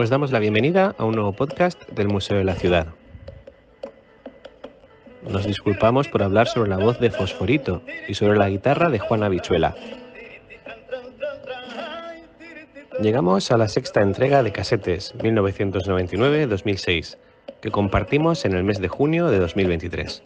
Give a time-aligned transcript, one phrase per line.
[0.00, 2.86] Os damos la bienvenida a un nuevo podcast del Museo de la Ciudad.
[5.30, 9.28] Nos disculpamos por hablar sobre la voz de Fosforito y sobre la guitarra de Juana
[9.28, 9.76] Bichuela.
[13.02, 17.18] Llegamos a la sexta entrega de Casetes 1999-2006,
[17.60, 20.22] que compartimos en el mes de junio de 2023.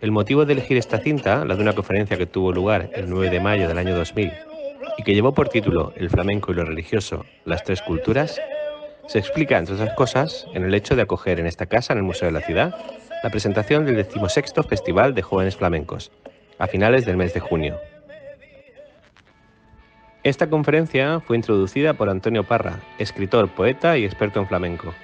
[0.00, 3.28] El motivo de elegir esta cinta, la de una conferencia que tuvo lugar el 9
[3.28, 4.53] de mayo del año 2000
[4.96, 8.40] y que llevó por título El flamenco y lo religioso, las tres culturas,
[9.06, 12.04] se explica, entre otras cosas, en el hecho de acoger en esta casa, en el
[12.04, 12.74] Museo de la Ciudad,
[13.22, 16.10] la presentación del decimosexto Festival de Jóvenes Flamencos,
[16.58, 17.78] a finales del mes de junio.
[20.22, 24.94] Esta conferencia fue introducida por Antonio Parra, escritor, poeta y experto en flamenco.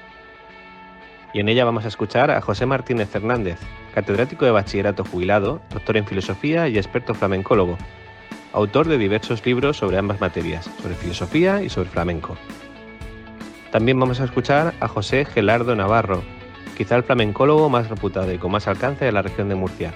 [1.35, 3.59] Y en ella vamos a escuchar a José Martínez Fernández,
[3.95, 7.77] catedrático de bachillerato jubilado, doctor en filosofía y experto flamencólogo,
[8.53, 12.37] autor de diversos libros sobre ambas materias, sobre filosofía y sobre flamenco.
[13.71, 16.23] También vamos a escuchar a José Gelardo Navarro,
[16.77, 19.95] quizá el flamencólogo más reputado y con más alcance de la región de Murcia,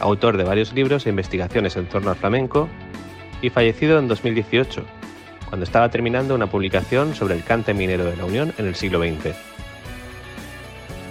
[0.00, 2.68] autor de varios libros e investigaciones en torno al flamenco
[3.42, 4.84] y fallecido en 2018,
[5.48, 9.00] cuando estaba terminando una publicación sobre el cante minero de la Unión en el siglo
[9.00, 9.34] XX.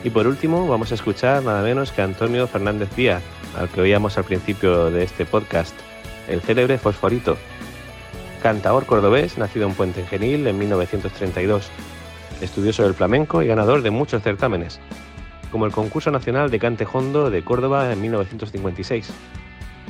[0.03, 3.21] Y por último vamos a escuchar nada menos que a Antonio Fernández Díaz,
[3.57, 5.75] al que oíamos al principio de este podcast,
[6.29, 7.37] el célebre Fosforito,
[8.41, 11.69] cantaor cordobés nacido en Puente Genil en 1932,
[12.41, 14.79] estudioso del flamenco y ganador de muchos certámenes,
[15.51, 19.11] como el Concurso Nacional de Cante Hondo de Córdoba en 1956,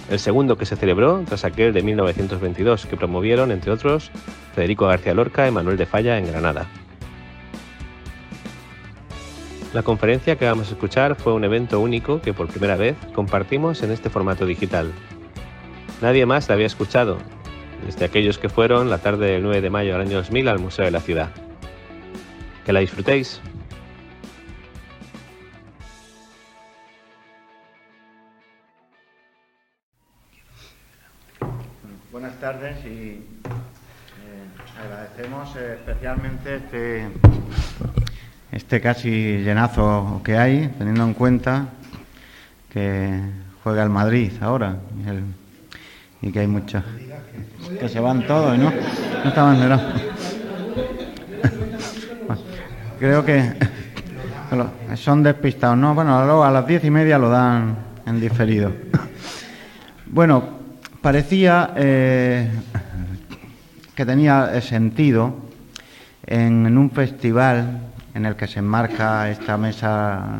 [0.09, 4.09] el segundo que se celebró tras aquel de 1922 que promovieron, entre otros,
[4.55, 6.65] Federico García Lorca y Manuel de Falla en Granada.
[9.73, 13.83] La conferencia que vamos a escuchar fue un evento único que por primera vez compartimos
[13.83, 14.91] en este formato digital,
[16.01, 17.17] Nadie más la había escuchado,
[17.85, 20.85] desde aquellos que fueron la tarde del 9 de mayo del año 2000 al Museo
[20.85, 21.29] de la Ciudad.
[22.65, 23.41] Que la disfrutéis.
[32.13, 33.21] Buenas tardes y eh,
[34.81, 37.07] agradecemos eh, especialmente este,
[38.53, 41.67] este casi llenazo que hay, teniendo en cuenta
[42.71, 43.19] que
[43.63, 44.77] juega el Madrid ahora.
[46.21, 46.83] Y que hay muchos
[47.79, 48.71] que se van todos, ¿no?
[48.71, 49.57] No estaban
[52.99, 53.53] creo que
[54.95, 55.93] son despistados, ¿no?
[55.93, 58.71] Bueno, a las diez y media lo dan en diferido.
[60.11, 60.43] Bueno,
[61.03, 62.49] parecía eh,
[63.93, 65.35] que tenía sentido
[66.25, 67.81] en, un festival
[68.15, 70.39] en el que se enmarca esta mesa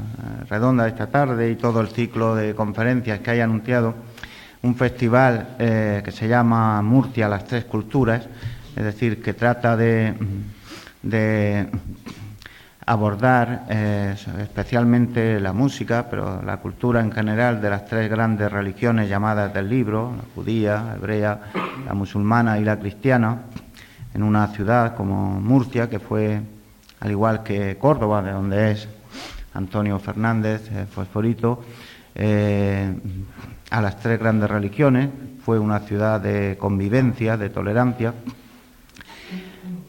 [0.49, 3.93] redonda esta tarde y todo el ciclo de conferencias que hay anunciado
[4.61, 8.27] un festival eh, que se llama Murcia las Tres Culturas,
[8.75, 10.15] es decir, que trata de,
[12.85, 19.07] abordar eh, especialmente la música, pero la cultura en general de las tres grandes religiones
[19.07, 21.39] llamadas del libro, la judía, la hebrea,
[21.85, 23.43] la musulmana y la cristiana,
[24.13, 26.41] en una ciudad como Murcia, que fue,
[26.99, 28.87] al igual que Córdoba, de donde es
[29.53, 31.63] Antonio Fernández, eh, Fosforito,
[33.69, 35.09] a las tres grandes religiones,
[35.43, 38.13] fue una ciudad de convivencia, de tolerancia.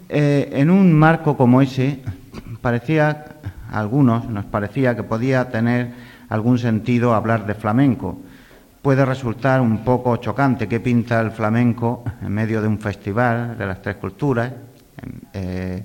[0.09, 2.01] Eh, en un marco como ese,
[2.61, 3.27] parecía,
[3.71, 5.93] a algunos nos parecía que podía tener
[6.29, 8.19] algún sentido hablar de flamenco.
[8.83, 13.67] Puede resultar un poco chocante que pinta el flamenco en medio de un festival de
[13.67, 14.53] las tres culturas,
[15.33, 15.85] eh,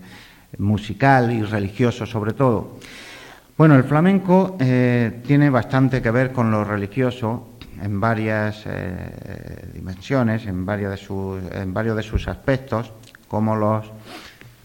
[0.57, 2.77] musical y religioso sobre todo.
[3.57, 10.45] Bueno, el flamenco eh, tiene bastante que ver con lo religioso en varias eh, dimensiones,
[10.45, 12.91] en varios, de sus, en varios de sus aspectos,
[13.27, 13.91] como los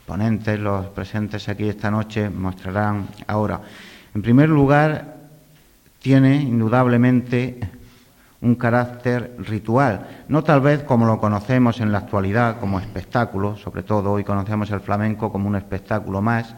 [0.07, 3.61] ponentes, los presentes aquí esta noche mostrarán ahora.
[4.15, 5.17] En primer lugar,
[6.01, 7.61] tiene indudablemente
[8.41, 13.83] un carácter ritual, no tal vez como lo conocemos en la actualidad como espectáculo, sobre
[13.83, 16.55] todo hoy conocemos el flamenco como un espectáculo más,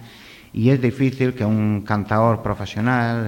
[0.53, 3.27] y es difícil que un cantador profesional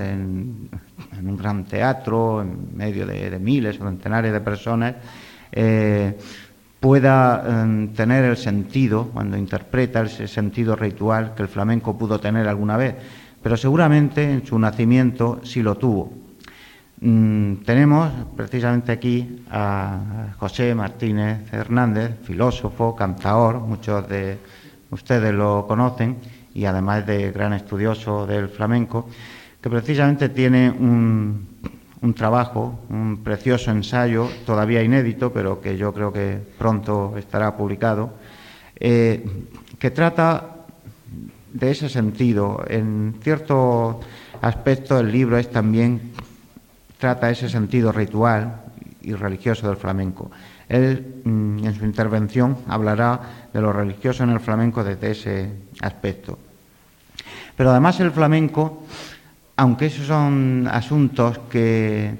[1.22, 4.94] un gran teatro, en medio de, miles o centenares de personas,
[5.52, 6.16] eh,
[6.80, 12.46] pueda em, tener el sentido, cuando interpreta ese sentido ritual que el flamenco pudo tener
[12.46, 12.94] alguna vez,
[13.42, 16.12] pero seguramente en su nacimiento sí lo tuvo.
[17.00, 24.38] Mm, tenemos precisamente aquí a José Martínez Hernández, filósofo, cantador, muchos de
[24.90, 26.16] ustedes lo conocen,
[26.54, 29.08] y además de gran estudioso del flamenco,
[29.64, 31.48] que precisamente tiene un,
[32.14, 38.12] trabajo, un precioso ensayo, todavía inédito, pero que yo creo que pronto estará publicado,
[38.78, 39.24] eh,
[39.78, 40.66] que trata
[41.50, 42.62] de ese sentido.
[42.68, 44.00] En cierto
[44.42, 46.12] aspecto el libro es también
[46.98, 48.60] trata ese sentido ritual
[49.00, 50.30] y religioso del flamenco.
[50.68, 55.50] Él mm, en su intervención hablará de lo religioso en el flamenco desde ese
[55.80, 56.38] aspecto.
[57.56, 58.84] Pero además el flamenco,
[59.56, 62.14] aunque esos son asuntos que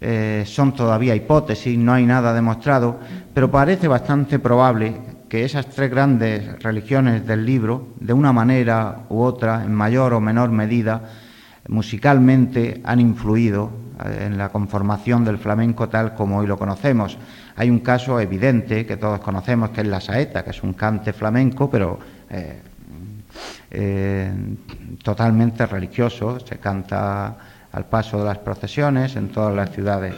[0.00, 2.98] eh, son todavía hipótesis, no hay nada demostrado,
[3.34, 4.94] pero parece bastante probable
[5.28, 10.20] que esas tres grandes religiones del libro, de una manera u otra, en mayor o
[10.20, 11.02] menor medida,
[11.68, 13.70] musicalmente han influido
[14.04, 17.18] eh, en la conformación del flamenco tal como hoy lo conocemos.
[17.56, 21.12] Hay un caso evidente que todos conocemos, que es la saeta, que es un cante
[21.12, 21.98] flamenco, pero
[22.30, 22.62] eh,
[23.70, 24.32] eh,
[25.02, 27.36] totalmente religioso, se canta
[27.72, 30.14] al paso de las procesiones en todas las ciudades.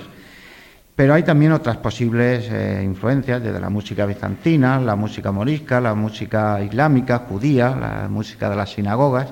[0.94, 2.50] Pero hay también otras posibles
[2.82, 8.56] influencias, desde la música bizantina, la música morisca, la música islámica, judía, la música de
[8.56, 9.28] las sinagogas.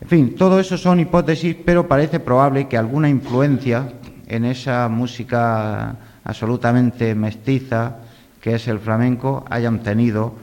[0.00, 3.88] En fin, todo eso son hipótesis, pero parece probable que alguna influencia
[4.26, 7.98] en esa música absolutamente mestiza
[8.40, 10.34] que es el flamenco hayan tenido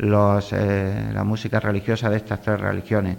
[0.00, 3.16] eh, la música religiosa de estas tres religiones.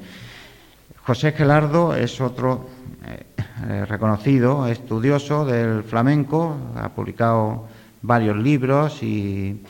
[1.03, 2.69] José Gelardo es otro
[3.05, 3.25] eh,
[3.67, 7.67] eh, reconocido estudioso del flamenco, ha publicado
[8.01, 9.61] varios libros y,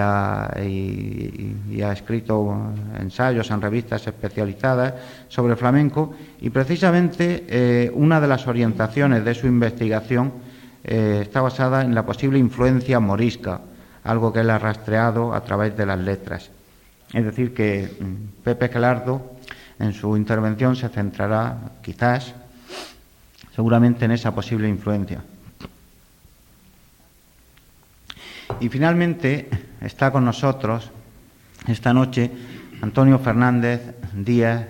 [0.00, 0.50] ha,
[1.92, 4.94] escrito ensayos en revistas especializadas
[5.28, 10.32] sobre flamenco y precisamente una de las orientaciones de su investigación
[10.82, 13.60] está basada en la posible influencia morisca,
[14.04, 16.50] algo que él ha rastreado a través de las letras.
[17.12, 19.36] Es decir, que mm, Pepe Gelardo
[19.78, 22.34] en su intervención se centrará quizás,
[23.54, 25.22] seguramente, en esa posible influencia.
[28.60, 29.48] Y finalmente
[29.80, 30.90] está con nosotros
[31.66, 32.30] esta noche
[32.80, 34.66] Antonio Fernández Díaz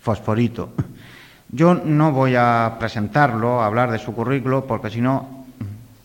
[0.00, 0.72] Fosforito.
[1.52, 5.39] Yo no voy a presentarlo, a hablar de su currículo, porque si no,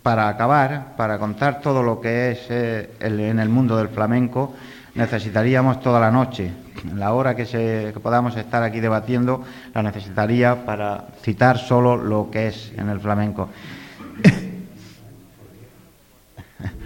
[0.05, 4.53] para acabar, para contar todo lo que es eh, en el mundo del flamenco,
[4.93, 6.51] necesitaríamos toda la noche.
[6.95, 9.43] La hora que, se, que podamos estar aquí debatiendo
[9.73, 13.49] la necesitaría para citar solo lo que es en el flamenco.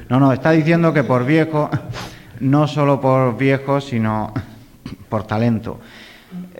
[0.07, 1.69] No, no, está diciendo que por viejo,
[2.39, 4.33] no solo por viejo, sino
[5.09, 5.81] por talento.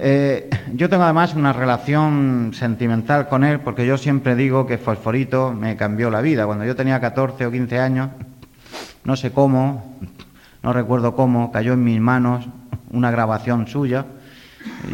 [0.01, 5.51] Eh, yo tengo además una relación sentimental con él porque yo siempre digo que Fosforito
[5.51, 6.45] me cambió la vida.
[6.45, 8.09] Cuando yo tenía 14 o 15 años,
[9.03, 9.99] no sé cómo,
[10.63, 12.47] no recuerdo cómo, cayó en mis manos
[12.91, 14.05] una grabación suya.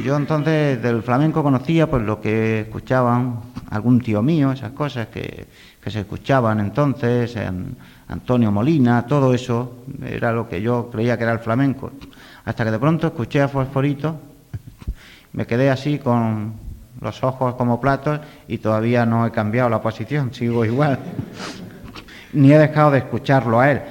[0.03, 5.45] Yo entonces del flamenco conocía pues lo que escuchaban algún tío mío, esas cosas que,
[5.85, 7.77] se escuchaban entonces en
[8.07, 11.91] Antonio Molina, todo eso era lo que yo creía que era el flamenco.
[12.43, 14.19] Hasta que de pronto escuché a Fosforito,
[15.35, 16.53] me quedé así con
[17.01, 20.97] los ojos como platos y todavía no he cambiado la posición, sigo igual.
[22.33, 23.81] Ni he dejado de escucharlo a él.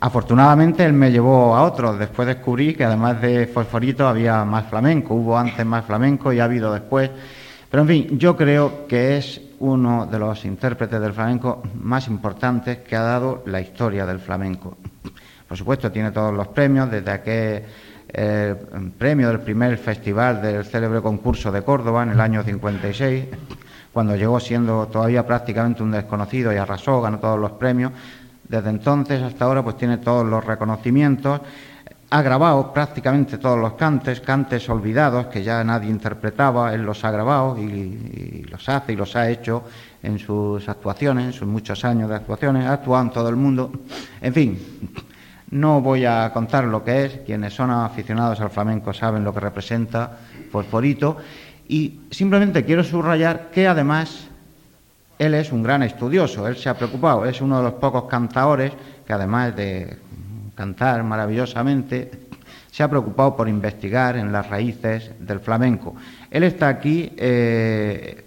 [0.00, 1.98] Afortunadamente él me llevó a otros.
[2.00, 5.14] Después descubrí que además de Fosforito había más flamenco.
[5.14, 7.08] Hubo antes más flamenco y ha habido después.
[7.70, 12.78] Pero en fin, yo creo que es uno de los intérpretes del flamenco más importantes
[12.78, 14.76] que ha dado la historia del flamenco.
[15.46, 17.62] Por supuesto, tiene todos los premios, desde aquel
[18.12, 18.54] eh,
[18.98, 23.24] premio del primer festival del célebre concurso de Córdoba en el año 56,
[23.92, 27.92] cuando llegó siendo todavía prácticamente un desconocido y arrasó, ganó todos los premios.
[28.48, 31.40] Desde entonces hasta ahora pues tiene todos los reconocimientos
[32.12, 37.10] ha grabado prácticamente todos los cantes, cantes olvidados que ya nadie interpretaba, él los ha
[37.10, 39.64] grabado y, los hace y los ha hecho
[40.02, 43.72] en sus actuaciones, en sus muchos años de actuaciones, ha actuado en todo el mundo.
[44.20, 44.58] En fin,
[45.52, 49.40] no voy a contar lo que es, quienes son aficionados al flamenco saben lo que
[49.40, 50.18] representa
[50.50, 51.18] Fosforito.
[51.68, 54.28] Y simplemente quiero subrayar que además
[55.18, 58.72] él es un gran estudioso, él se ha preocupado, es uno de los pocos cantadores
[59.06, 59.98] que además de
[60.54, 62.10] cantar maravillosamente,
[62.70, 65.94] se ha preocupado por investigar en las raíces del flamenco.
[66.30, 68.24] Él está aquí eh,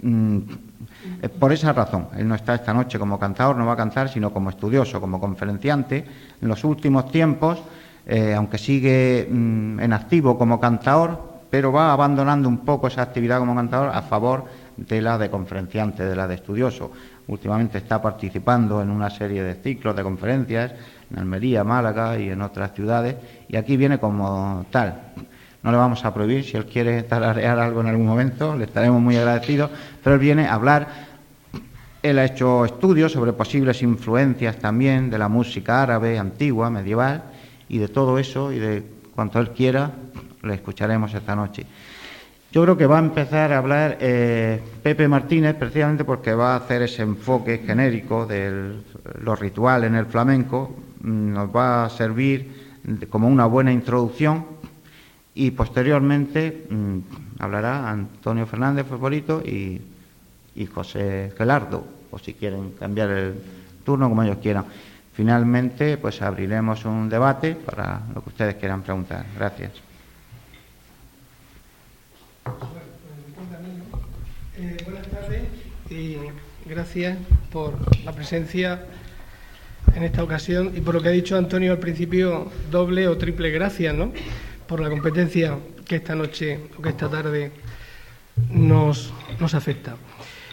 [1.22, 2.08] mm, por esa razón.
[2.18, 5.20] Él no está esta noche como cantador, no va a cantar, sino como estudioso, como
[5.20, 6.06] conferenciante.
[6.42, 7.62] En los últimos tiempos,
[8.06, 13.40] eh, aunque sigue mm, en activo como cantador, pero va abandonando un poco esa actividad
[13.40, 14.46] como cantador a favor
[14.78, 16.92] de la de conferenciante, de la de estudioso.
[17.28, 20.74] Últimamente está participando en una serie de ciclos de conferencias
[21.10, 23.16] en Almería, Málaga y en otras ciudades,
[23.48, 25.14] y aquí viene como tal.
[25.66, 29.02] No le vamos a prohibir, si él quiere tararear algo en algún momento, le estaremos
[29.02, 29.72] muy agradecidos,
[30.04, 30.88] pero él viene a hablar,
[32.04, 37.24] él ha hecho estudios sobre posibles influencias también de la música árabe antigua, medieval,
[37.68, 38.84] y de todo eso y de
[39.16, 39.90] cuanto él quiera,
[40.44, 41.66] le escucharemos esta noche.
[42.52, 46.58] Yo creo que va a empezar a hablar eh, Pepe Martínez precisamente porque va a
[46.58, 48.84] hacer ese enfoque genérico de
[49.20, 52.76] lo ritual en el flamenco, nos va a servir
[53.10, 54.54] como una buena introducción
[55.36, 57.00] y posteriormente mm,
[57.40, 59.82] hablará Antonio Fernández Favorito y,
[60.56, 63.36] y José Gelardo, o si quieren cambiar el
[63.84, 64.66] turno como ellos quieran.
[65.14, 69.26] Finalmente, pues abriremos un debate para lo que ustedes quieran preguntar.
[69.38, 69.72] Gracias.
[74.58, 75.44] Eh, buenas tardes
[75.90, 76.18] y
[76.66, 77.18] gracias
[77.52, 77.76] por
[78.06, 78.86] la presencia
[79.94, 83.50] en esta ocasión y por lo que ha dicho Antonio al principio, doble o triple
[83.50, 84.12] gracias, ¿no?
[84.68, 87.52] Por la competencia que esta noche o que esta tarde
[88.50, 89.14] nos,
[89.54, 89.96] afecta.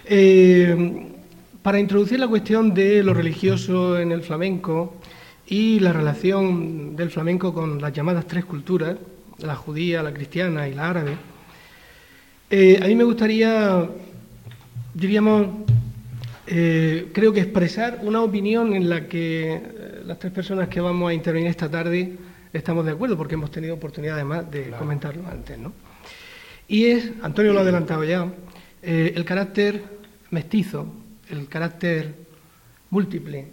[0.04, 1.06] Eh,
[1.62, 4.96] para introducir la cuestión de lo religioso en el flamenco
[5.46, 8.96] y la relación del flamenco con las llamadas tres culturas,
[9.38, 11.16] la judía, la cristiana y la árabe,
[12.50, 13.88] eh, a mí me gustaría,
[14.92, 15.46] diríamos,
[16.46, 19.58] eh, creo que expresar una opinión en la que
[20.04, 22.18] las tres personas que vamos a intervenir esta tarde
[22.52, 25.72] estamos de acuerdo, porque hemos tenido oportunidad además de comentarlo antes, ¿no?
[26.68, 28.32] Y es, Antonio lo ha adelantado ya,
[28.82, 29.82] el carácter
[30.30, 30.86] mestizo,
[31.28, 32.14] el carácter
[32.90, 33.46] múltiple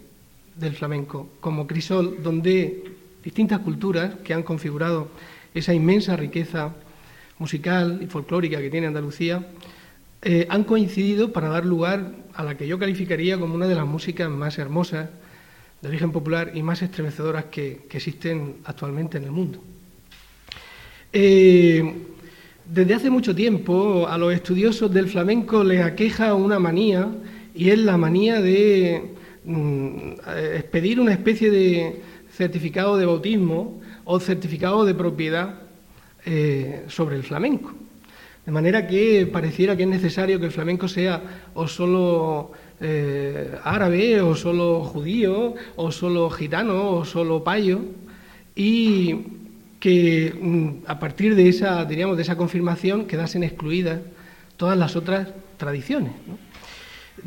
[0.56, 2.84] del flamenco, como crisol donde
[3.22, 5.08] distintas culturas que han configurado
[5.54, 6.74] esa inmensa riqueza
[7.38, 9.46] musical y folclórica que tiene Andalucía,
[10.22, 13.86] eh, han coincidido para dar lugar a la que yo calificaría como una de las
[13.86, 15.08] músicas más hermosas
[15.80, 19.62] de origen popular y más estremecedoras que, existen actualmente en el mundo.
[21.12, 21.94] Eh,
[22.64, 27.08] desde hace mucho tiempo a los estudiosos del flamenco les aqueja una manía
[27.54, 30.12] y es la manía de mm,
[30.54, 32.00] expedir una especie de
[32.32, 35.62] certificado de bautismo o certificado de propiedad
[36.24, 37.72] eh, sobre el flamenco.
[38.46, 44.20] De manera que pareciera que es necesario que el flamenco sea o solo eh, árabe,
[44.20, 47.80] o solo judío, o solo gitano, o solo payo,
[48.54, 49.16] y
[49.78, 54.00] que mm, a partir de esa, diríamos, de esa confirmación quedasen excluidas
[54.56, 56.12] todas las otras tradiciones.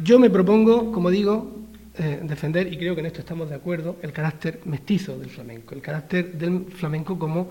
[0.04, 1.64] Yo me propongo, como digo,
[1.98, 5.76] eh, defender, y creo que en esto estamos de acuerdo, el carácter mestizo del flamenco,
[5.76, 7.50] el carácter del flamenco como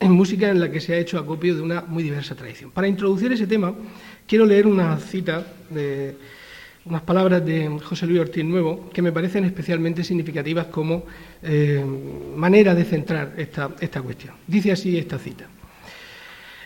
[0.00, 2.72] en música en la que se ha hecho acopio de una muy diversa tradición.
[2.72, 3.72] Para introducir ese tema,
[4.26, 6.16] quiero leer una cita de
[6.86, 11.04] unas palabras de José Luis Ortiz Nuevo que me parecen especialmente significativas como
[11.42, 11.84] eh,
[12.36, 14.34] manera de centrar esta, esta cuestión.
[14.46, 15.46] Dice así esta cita.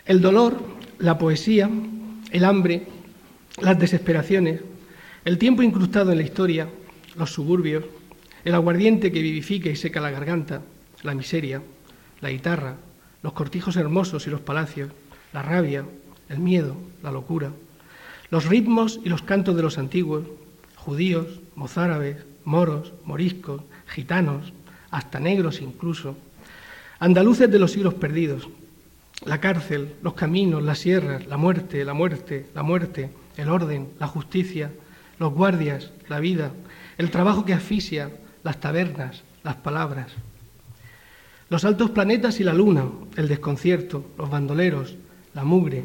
[0.04, 0.58] El dolor,
[0.98, 1.70] la poesía,
[2.30, 2.86] el hambre,
[3.60, 4.60] las desesperaciones,
[5.24, 6.68] el tiempo incrustado en la historia,
[7.16, 7.84] los suburbios,
[8.44, 10.62] el aguardiente que vivifica y seca la garganta,
[11.02, 11.62] la miseria,
[12.20, 12.76] la guitarra,
[13.22, 14.90] los cortijos hermosos y los palacios,
[15.32, 15.84] la rabia,
[16.28, 17.52] el miedo, la locura,
[18.30, 20.24] los ritmos y los cantos de los antiguos,
[20.76, 24.52] judíos, mozárabes, moros, moriscos, gitanos,
[24.90, 26.16] hasta negros incluso,
[26.98, 28.48] andaluces de los siglos perdidos,
[29.24, 34.06] la cárcel, los caminos, las sierras, la muerte, la muerte, la muerte, el orden, la
[34.06, 34.70] justicia,
[35.18, 36.52] los guardias, la vida,
[36.96, 38.10] el trabajo que asfixia,
[38.44, 40.12] las tabernas, las palabras.
[41.50, 42.84] Los altos planetas y la luna,
[43.16, 44.96] el desconcierto, los bandoleros,
[45.34, 45.84] la mugre,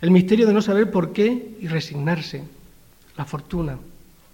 [0.00, 2.44] el misterio de no saber por qué y resignarse,
[3.16, 3.78] la fortuna,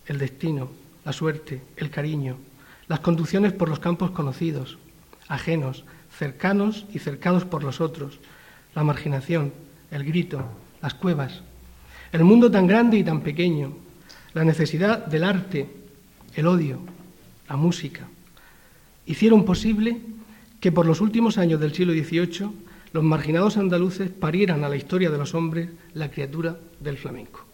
[0.07, 0.71] el destino,
[1.05, 2.37] la suerte, el cariño,
[2.89, 4.79] las conducciones por los campos conocidos,
[5.29, 5.85] ajenos,
[6.17, 8.19] cercanos y cercados por los otros,
[8.75, 9.53] la marginación,
[9.91, 10.45] el grito,
[10.83, 11.43] las cuevas,
[12.13, 13.75] el mundo tan grande y tan pequeño,
[14.35, 15.69] la necesidad del arte,
[16.35, 16.81] el odio,
[17.49, 18.07] la música,
[19.07, 20.01] hicieron posible
[20.61, 22.51] que por los últimos años del siglo XVIII
[22.95, 27.45] los marginados andaluces parieran a la historia de los hombres la criatura del flamenco.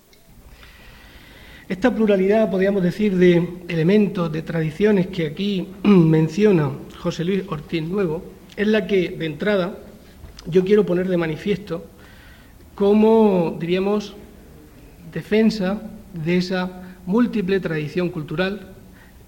[1.67, 8.23] Esta pluralidad, podríamos decir, de elementos, de tradiciones que aquí menciona José Luis Ortiz Nuevo,
[8.55, 9.79] es la que, de entrada,
[10.47, 11.87] yo quiero poner de manifiesto
[12.75, 14.15] como, diríamos,
[15.11, 15.81] defensa
[16.13, 18.75] de esa múltiple tradición cultural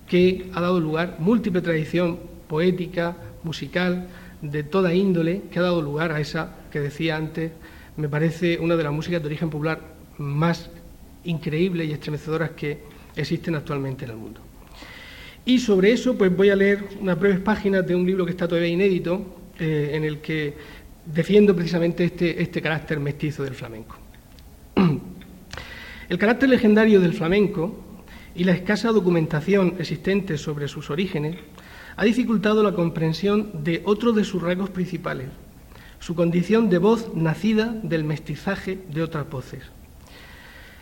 [0.07, 4.09] que ha dado lugar, múltiple tradición poética, musical
[4.43, 7.53] de toda índole que ha dado lugar a esa que decía antes,
[7.97, 9.81] me parece una de las músicas de origen popular
[10.19, 10.69] más
[11.25, 12.81] increíbles y estremecedoras que
[13.17, 14.41] existen actualmente en el mundo.
[15.45, 18.47] Y sobre eso, pues voy a leer unas breves páginas de un libro que está
[18.47, 20.55] todavía inédito, eh, en el que
[21.05, 23.97] defiendo precisamente este, este carácter mestizo del flamenco.
[26.09, 27.75] El carácter legendario del flamenco
[28.35, 31.37] y la escasa documentación existente sobre sus orígenes
[31.97, 35.29] ha dificultado la comprensión de otro de sus rasgos principales,
[36.01, 39.63] su condición de voz nacida del mestizaje de otras voces.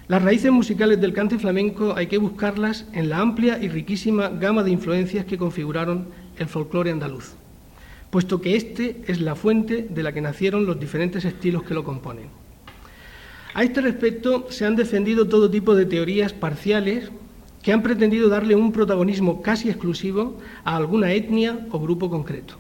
[0.09, 4.63] Las raíces musicales del cante flamenco hay que buscarlas en la amplia y riquísima gama
[4.63, 7.35] de influencias que configuraron el folclore andaluz,
[8.11, 11.85] puesto que éste es la fuente de la que nacieron los diferentes estilos que lo
[11.85, 12.27] componen.
[13.55, 17.11] A este respecto se han defendido todo tipo de teorías parciales
[17.63, 22.57] que han pretendido darle un protagonismo casi exclusivo a alguna etnia o grupo concreto.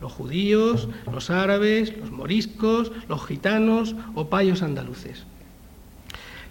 [0.00, 5.24] Los judíos, los árabes, los moriscos, los gitanos o payos andaluces.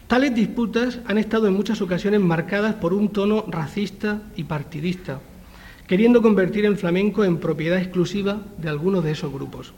[0.07, 5.19] Tales disputas han estado en muchas ocasiones marcadas por un tono racista y partidista,
[5.87, 9.73] queriendo convertir el flamenco en propiedad exclusiva de algunos de esos grupos.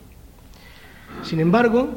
[1.22, 1.90] Sin embargo,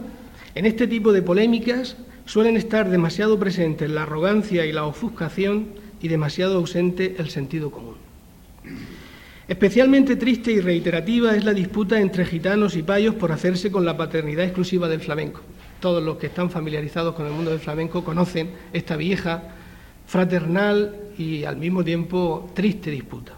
[0.56, 5.68] en este tipo de polémicas suelen estar demasiado presentes la arrogancia y la ofuscación
[6.02, 7.96] y demasiado ausente el sentido común.
[9.48, 13.98] Especialmente triste y reiterativa es la disputa entre gitanos y payos por hacerse con la
[13.98, 15.42] paternidad exclusiva del flamenco
[15.82, 19.44] todos los que están familiarizados con el mundo del flamenco conocen esta vieja,
[20.06, 23.34] fraternal y al mismo tiempo triste disputa.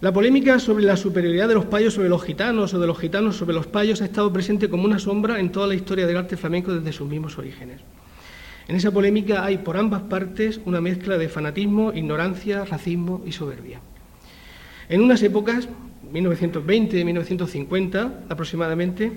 [0.00, 3.36] La polémica sobre la superioridad de los payos sobre los gitanos o de los gitanos
[3.36, 6.36] sobre los payos ha estado presente como una sombra en toda la historia del arte
[6.36, 7.80] flamenco desde sus mismos orígenes.
[8.70, 13.80] En esa polémica hay por ambas partes una mezcla de fanatismo, ignorancia, racismo y soberbia.
[14.88, 15.68] En unas épocas,
[16.12, 19.10] 1920, 1950 aproximadamente,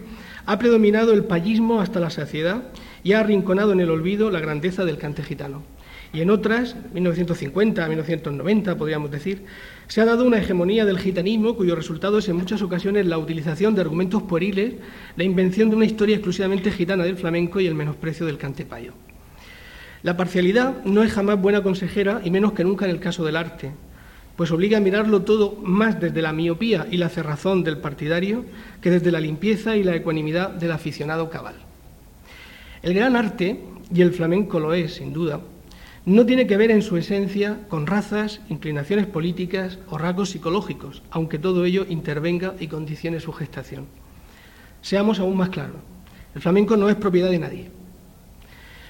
[0.48, 2.64] ha predominado el payismo hasta la saciedad
[3.04, 5.62] y ha arrinconado en el olvido la grandeza del cante gitano.
[6.14, 9.44] Y en otras, 1950, 1990 podríamos decir,
[9.86, 13.76] se ha dado una hegemonía del gitanismo cuyo resultado es en muchas ocasiones la utilización
[13.76, 14.74] de argumentos pueriles,
[15.16, 18.94] la invención de una historia exclusivamente gitana del flamenco y el menosprecio del cante payo.
[20.04, 23.38] La parcialidad no es jamás buena consejera y menos que nunca en el caso del
[23.38, 23.72] arte,
[24.36, 28.44] pues obliga a mirarlo todo más desde la miopía y la cerrazón del partidario
[28.82, 31.56] que desde la limpieza y la ecuanimidad del aficionado cabal.
[32.82, 33.62] El gran arte,
[33.94, 35.40] y el flamenco lo es sin duda,
[36.06, 41.40] no tiene que ver en su esencia con razas, inclinaciones políticas o rasgos psicológicos, aunque
[41.40, 43.86] todo ello intervenga y condicione su gestación.
[44.82, 45.78] Seamos aún más claros,
[46.36, 47.83] el flamenco no es propiedad de nadie.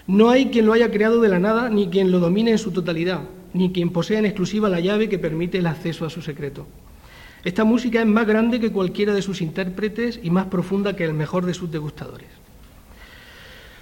[0.06, 2.72] No hay quien lo haya creado de la nada ni quien lo domine en su
[2.72, 3.22] totalidad,
[3.54, 6.68] ni quien posea en exclusiva la llave que permite el acceso a su secreto.
[7.46, 11.14] Esta música es más grande que cualquiera de sus intérpretes y más profunda que el
[11.14, 12.28] mejor de sus degustadores.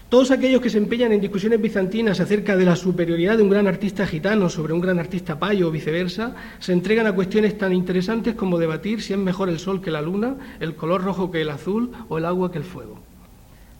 [0.09, 3.67] Todos aquellos que se empeñan en discusiones bizantinas acerca de la superioridad de un gran
[3.67, 8.35] artista gitano sobre un gran artista payo o viceversa, se entregan a cuestiones tan interesantes
[8.35, 11.49] como debatir si es mejor el sol que la luna, el color rojo que el
[11.49, 13.10] azul o el agua que el fuego.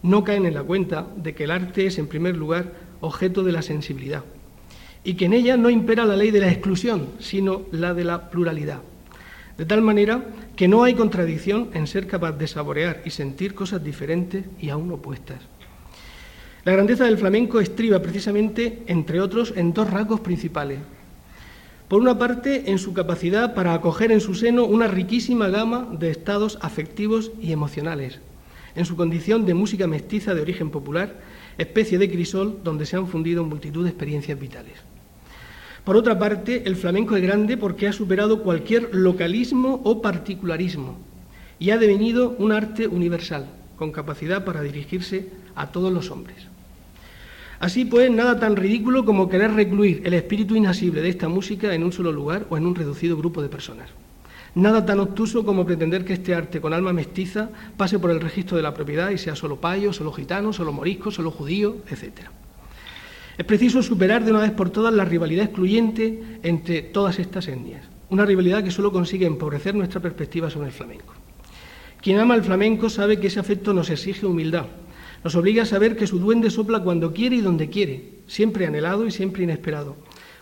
[0.04, 3.52] No caen en la cuenta de que el arte es, en primer lugar, objeto de
[3.52, 4.24] la sensibilidad
[5.04, 8.30] y que en ella no impera la ley de la exclusión, sino la de la
[8.30, 8.80] pluralidad.
[9.58, 10.24] De tal manera
[10.56, 14.92] que no hay contradicción en ser capaz de saborear y sentir cosas diferentes y aún
[14.92, 15.40] opuestas.
[16.64, 20.80] La grandeza del flamenco estriba precisamente, entre otros, en dos rasgos principales.
[21.88, 26.12] Por una parte, en su capacidad para acoger en su seno una riquísima gama de
[26.12, 28.20] estados afectivos y emocionales,
[28.76, 31.20] en su condición de música mestiza de origen popular,
[31.58, 34.76] especie de crisol donde se han fundido multitud de experiencias vitales.
[35.84, 40.98] Por otra parte, el flamenco es grande porque ha superado cualquier localismo o particularismo
[41.58, 46.38] y ha devenido un arte universal, con capacidad para dirigirse a todos los hombres.
[47.60, 51.84] Así pues, nada tan ridículo como querer recluir el espíritu inasible de esta música en
[51.84, 53.90] un solo lugar o en un reducido grupo de personas.
[54.54, 58.58] Nada tan obtuso como pretender que este arte con alma mestiza pase por el registro
[58.58, 62.32] de la propiedad y sea solo payo, solo gitano, solo morisco, solo judío, etcétera.
[63.38, 67.88] Es preciso superar de una vez por todas la rivalidad excluyente entre todas estas etnias,
[68.10, 71.14] una rivalidad que solo consigue empobrecer nuestra perspectiva sobre el flamenco.
[72.02, 74.66] Quien ama el flamenco sabe que ese afecto nos exige humildad,
[75.24, 79.06] nos obliga a saber que su duende sopla cuando quiere y donde quiere, siempre anhelado
[79.08, 79.96] y siempre inesperado,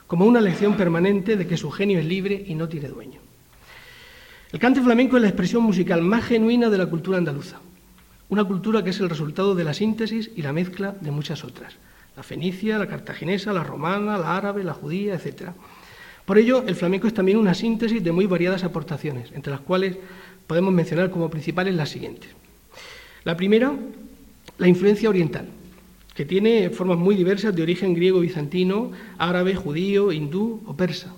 [0.08, 3.29] como una lección permanente de que su genio es libre y no tiene dueño.
[4.52, 7.60] El cante flamenco es la expresión musical más genuina de la cultura andaluza,
[8.30, 11.76] una cultura que es el resultado de la síntesis y la mezcla de muchas otras
[12.20, 15.52] la fenicia, la cartaginesa, la romana, la árabe, la judía, etc.
[16.26, 19.96] Por ello, el flamenco es también una síntesis de muy variadas aportaciones, entre las cuales
[20.46, 22.32] podemos mencionar como principales las siguientes.
[23.24, 23.74] La primera,
[24.58, 25.48] la influencia oriental,
[26.14, 31.14] que tiene formas muy diversas de origen griego, bizantino, árabe, judío, hindú o persa.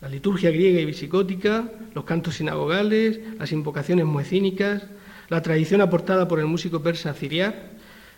[0.00, 4.84] La liturgia griega y visicótica, los cantos sinagogales, las invocaciones muecínicas,
[5.28, 7.54] la tradición aportada por el músico persa Ciriac,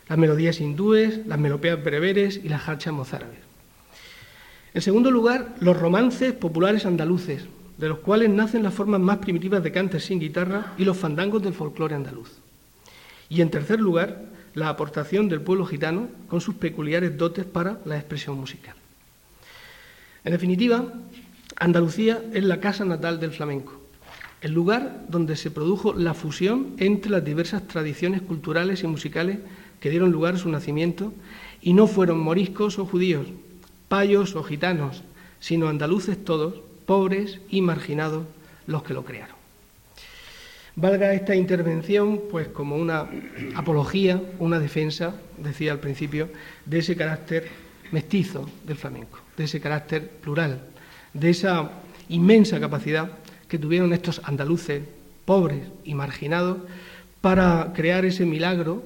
[0.09, 3.39] las melodías hindúes, las melopías bereberes y las harchas mozárabes.
[4.73, 7.45] En segundo lugar, los romances populares andaluces,
[7.77, 11.41] de los cuales nacen las formas más primitivas de cantes sin guitarra y los fandangos
[11.41, 12.31] del folclore andaluz.
[13.29, 17.97] Y en tercer lugar, la aportación del pueblo gitano con sus peculiares dotes para la
[17.97, 18.75] expresión musical.
[20.23, 20.83] En definitiva,
[21.59, 23.81] Andalucía es la casa natal del flamenco,
[24.41, 29.39] el lugar donde se produjo la fusión entre las diversas tradiciones culturales y musicales
[29.79, 31.13] que dieron lugar a su nacimiento,
[31.59, 33.25] y no fueron moriscos o judíos,
[33.87, 35.01] payos o gitanos,
[35.39, 38.25] sino andaluces todos, pobres y marginados,
[38.67, 39.35] los que lo crearon.
[40.75, 43.09] Valga esta intervención pues como una
[43.55, 46.29] apología, una defensa, decía al principio,
[46.65, 47.49] de ese carácter
[47.91, 50.61] mestizo del flamenco, de ese carácter plural,
[51.13, 51.71] de esa
[52.09, 53.11] inmensa capacidad
[53.47, 54.83] que tuvieron estos andaluces
[55.25, 56.57] pobres y marginados
[57.21, 58.83] para crear ese milagro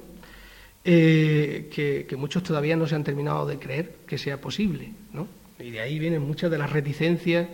[0.84, 4.92] eh, que, muchos todavía no se han terminado de creer que sea posible.
[5.12, 5.28] ¿no?
[5.58, 7.48] Y de ahí vienen muchas de las reticencias,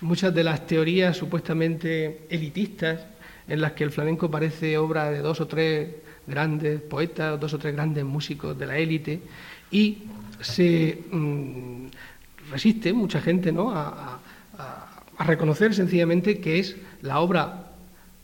[0.00, 3.06] muchas de las teorías supuestamente elitistas
[3.46, 5.90] en las que el flamenco parece obra de dos o tres
[6.26, 9.20] grandes poetas, dos o tres grandes músicos de la élite,
[9.70, 9.98] y
[10.40, 11.86] se mm,
[12.52, 13.72] resiste mucha gente ¿no?
[13.72, 14.20] a
[15.26, 17.72] reconocer sencillamente que es la obra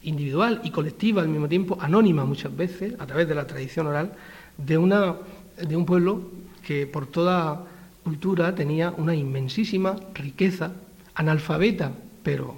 [0.02, 4.12] individual y colectiva al mismo tiempo, anónima muchas veces, a través de la tradición oral,
[4.56, 5.16] de, una,
[5.56, 6.30] de un pueblo
[6.64, 7.64] que por toda
[8.04, 10.72] cultura tenía una inmensísima riqueza,
[11.14, 12.56] analfabeta, pero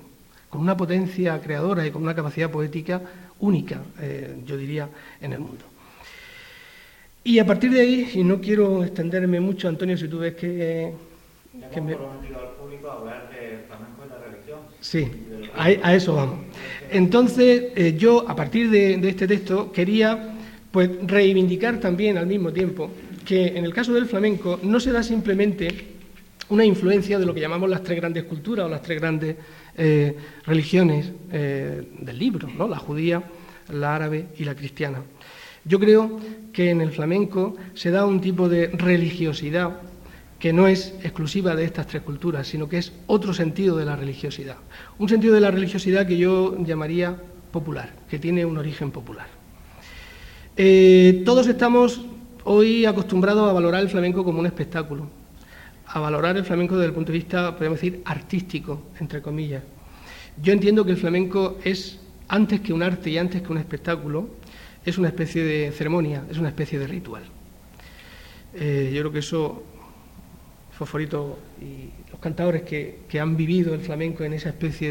[0.49, 3.01] con una potencia creadora y con una capacidad poética
[3.41, 4.89] única, eh, yo diría,
[5.21, 5.65] en el mundo.
[7.23, 11.10] Y a partir de ahí, y no quiero extenderme mucho, Antonio, si tú ves que...
[11.73, 11.97] que me...
[14.81, 15.11] Sí,
[15.57, 16.39] a, eso vamos.
[16.91, 20.37] Entonces, eh, yo, a partir de, de este texto, quería
[20.71, 22.91] pues reivindicar también al mismo tiempo
[23.25, 25.69] que en el caso del flamenco no se da simplemente
[26.49, 29.37] una influencia de lo que llamamos las tres grandes culturas o las tres grandes
[29.77, 32.69] eh, religiones eh, del libro, ¿no?
[32.69, 33.23] la judía,
[33.73, 35.03] la árabe y la cristiana.
[35.65, 36.19] Yo creo
[36.53, 39.81] que en el flamenco se da un tipo de religiosidad
[40.41, 43.95] que no es exclusiva de estas tres culturas, sino que es otro sentido de la
[43.95, 44.57] religiosidad.
[44.99, 47.15] Un sentido de la religiosidad que yo llamaría
[47.53, 49.27] popular, que tiene un origen popular.
[50.57, 52.01] Eh, todos estamos
[52.45, 55.09] hoy acostumbrados a valorar el flamenco como un espectáculo,
[55.87, 59.63] a valorar el flamenco desde el punto de vista, podemos decir, artístico, entre comillas.
[60.43, 64.31] Yo entiendo que el flamenco es, antes que un arte y antes que un espectáculo,
[64.87, 67.25] es una especie de ceremonia, es una especie de ritual.
[68.55, 69.63] Eh, yo creo que eso,
[70.81, 74.91] Fosforito y los cantadores que, han vivido el flamenco en esa especie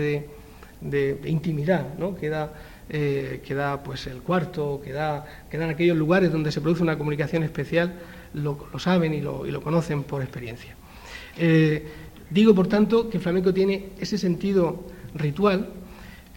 [0.81, 2.15] de, intimidad, ¿no?
[2.15, 2.53] que da
[2.91, 6.83] eh, que da pues el cuarto, que da, que dan aquellos lugares donde se produce
[6.83, 7.93] una comunicación especial,
[8.33, 10.75] lo, saben y lo, conocen por experiencia.
[11.37, 11.87] Eh,
[12.29, 15.69] digo, por tanto, que el flamenco tiene ese sentido ritual,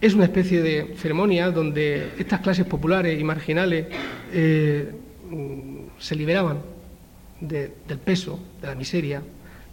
[0.01, 3.87] es una especie de ceremonia donde estas clases populares y marginales
[4.31, 4.91] eh,
[5.99, 6.59] se liberaban
[7.39, 9.21] del peso, de la miseria,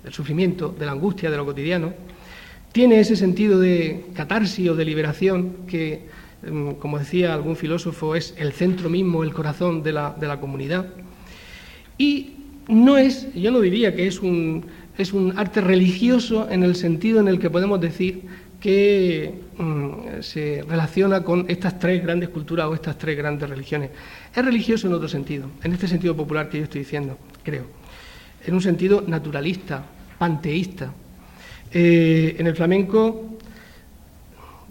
[0.02, 1.92] del sufrimiento, de la angustia, de lo cotidiano.
[2.72, 6.08] Tiene ese sentido de catarsis o de liberación que
[6.42, 10.40] Em, como decía algún filósofo, es el centro mismo, el corazón de la, de la
[10.40, 10.86] comunidad.
[11.98, 12.32] Y
[12.68, 14.64] no es, yo no diría que es un,
[14.96, 18.22] es un arte religioso en el sentido en el que podemos decir
[18.58, 23.90] que mm, se relaciona con estas tres grandes culturas o estas tres grandes religiones.
[24.34, 27.79] Es religioso en otro sentido, en este sentido popular que yo estoy diciendo, creo.
[28.46, 29.85] En un sentido naturalista,
[30.18, 30.92] panteísta.
[31.72, 33.38] Eh, en el flamenco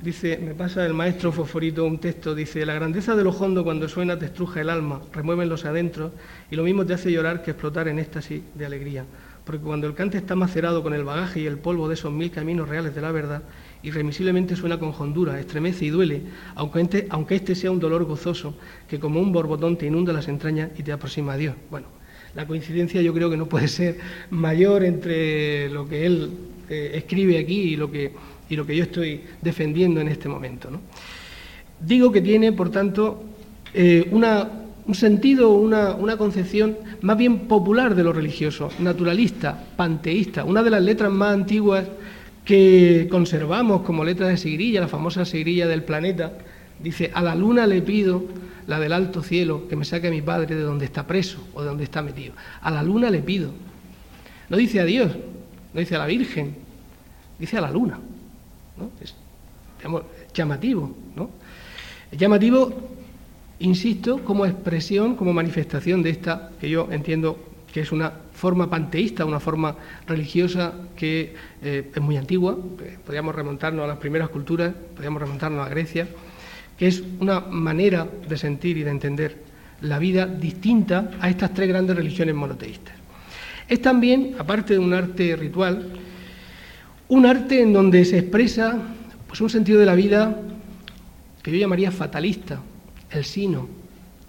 [0.02, 3.90] Dice, me pasa el maestro Fosforito un texto, dice, la grandeza de los hondo cuando
[3.90, 6.14] suena te estruja el alma, remueven los adentros
[6.50, 9.04] y lo mismo te hace llorar que explotar en éxtasis de alegría.
[9.44, 12.32] Porque cuando el cante está macerado con el bagaje y el polvo de esos mil
[12.32, 13.42] caminos reales de la verdad,
[13.84, 16.22] irremisiblemente suena con hondura, estremece y duele,
[16.56, 18.56] aunque este, aunque este sea un dolor gozoso,
[18.88, 21.56] que como un borbotón te inunda las entrañas y te aproxima a Dios.
[21.70, 21.88] Bueno,
[22.36, 23.98] la coincidencia yo creo que no puede ser
[24.30, 26.32] mayor entre lo que él
[26.70, 28.12] eh, escribe aquí y lo que
[28.50, 30.70] y lo que yo estoy defendiendo en este momento.
[31.80, 33.24] Digo que tiene, por tanto,
[33.74, 40.64] eh, un sentido, una, una, concepción más bien popular de lo religioso, naturalista, panteísta, una
[40.64, 41.86] de las letras más antiguas
[42.44, 46.34] que conservamos como letra de Sigrilla, la famosa Sigrilla del planeta,
[46.82, 48.24] dice, a la luna le pido,
[48.70, 51.62] la del alto cielo, que me saque a mi padre de donde está preso o
[51.62, 52.36] de donde está metido.
[52.62, 53.52] A la luna le pido.
[54.48, 55.12] No dice a Dios,
[55.74, 56.56] no dice a la Virgen,
[57.40, 58.00] dice a la luna.
[59.02, 59.16] Es
[60.36, 61.32] llamativo, ¿no?
[62.12, 62.72] llamativo,
[63.58, 67.40] insisto, como expresión, como manifestación de esta, que yo entiendo
[67.74, 73.34] que es una forma panteísta, una forma religiosa que eh, es muy antigua, eh, podríamos
[73.34, 76.08] remontarnos a las primeras culturas, podríamos remontarnos a Grecia,
[76.80, 79.38] que es una manera de sentir y de entender
[79.82, 82.96] la vida distinta a estas tres grandes religiones monoteístas.
[83.68, 85.92] Es también, aparte de un arte ritual,
[87.10, 88.80] un arte en donde se expresa
[89.28, 90.42] pues, un sentido de la vida
[91.44, 92.62] que yo llamaría fatalista,
[93.12, 93.68] el sino.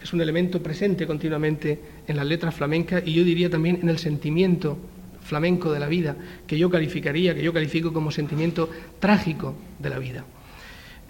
[0.02, 3.98] Es un elemento presente continuamente en las letras flamencas y yo diría también en el
[3.98, 4.76] sentimiento
[5.22, 6.16] flamenco de la vida,
[6.48, 10.24] que yo calificaría, que yo califico como sentimiento trágico de la vida.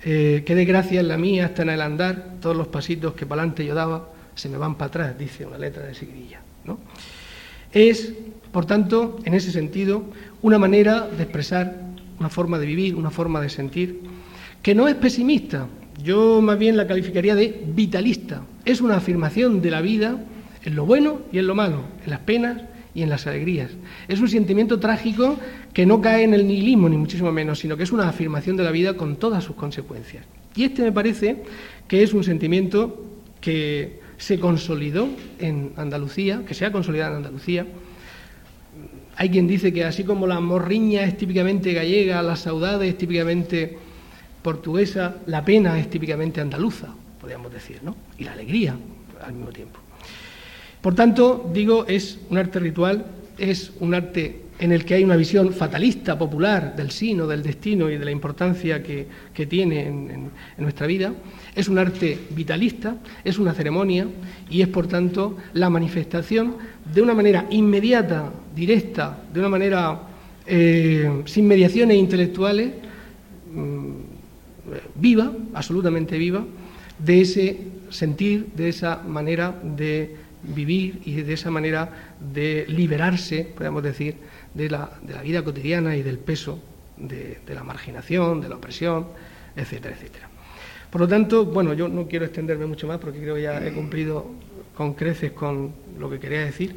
[0.03, 3.43] Eh, qué desgracia es la mía hasta en el andar, todos los pasitos que para
[3.43, 6.41] adelante yo daba se me van para atrás, dice una letra de Sigrilla.
[6.65, 6.79] ¿no?
[7.73, 8.15] Es,
[8.53, 10.05] por tanto, en ese sentido,
[10.43, 11.77] una manera de expresar,
[12.19, 14.01] una forma de vivir, una forma de sentir,
[14.63, 15.67] que no es pesimista,
[16.03, 18.43] yo más bien la calificaría de vitalista.
[18.65, 20.19] Es una afirmación de la vida
[20.65, 22.63] en lo bueno y en lo malo, en las penas
[22.95, 23.71] y en las alegrías.
[24.09, 25.39] Es un sentimiento trágico
[25.73, 28.65] que no cae en el nihilismo, ni muchísimo menos, sino que es una afirmación de
[28.65, 30.25] la vida con todas sus consecuencias.
[30.55, 31.43] Y este me parece
[31.87, 33.05] que es un sentimiento
[33.41, 37.67] que se consolidó en Andalucía, que se ha consolidado en Andalucía.
[39.17, 43.79] Hay quien dice que así como la morriña es típicamente gallega, la saudade es típicamente
[44.43, 46.89] portuguesa, la pena es típicamente andaluza,
[47.21, 47.97] podríamos decir, ¿no?
[48.19, 48.77] Y la alegría
[49.23, 49.80] al mismo tiempo.
[50.81, 53.05] Por tanto, digo, es un arte ritual,
[53.37, 57.91] es un arte en el que hay una visión fatalista, popular, del sino, del destino
[57.91, 59.07] y de la importancia que,
[59.47, 61.15] tiene en, nuestra vida.
[61.55, 64.07] Es un arte vitalista, es una ceremonia
[64.51, 66.57] y es, por tanto, la manifestación
[66.93, 70.01] de una manera inmediata, directa, de una manera
[70.47, 72.73] eh, sin mediaciones intelectuales,
[73.55, 73.91] mm,
[74.95, 76.45] viva, absolutamente viva,
[76.99, 83.83] de ese sentir, de esa manera de vivir y de esa manera de liberarse, podemos
[83.83, 84.17] decir,
[84.55, 86.61] de la, de la vida cotidiana y del peso
[86.97, 89.07] de, la marginación, de la opresión,
[89.57, 90.29] etcétera, etcétera.
[90.91, 93.73] Por lo tanto, bueno, yo no quiero extenderme mucho más porque creo que ya he
[93.73, 94.27] cumplido
[94.75, 96.75] con creces con lo que quería decir.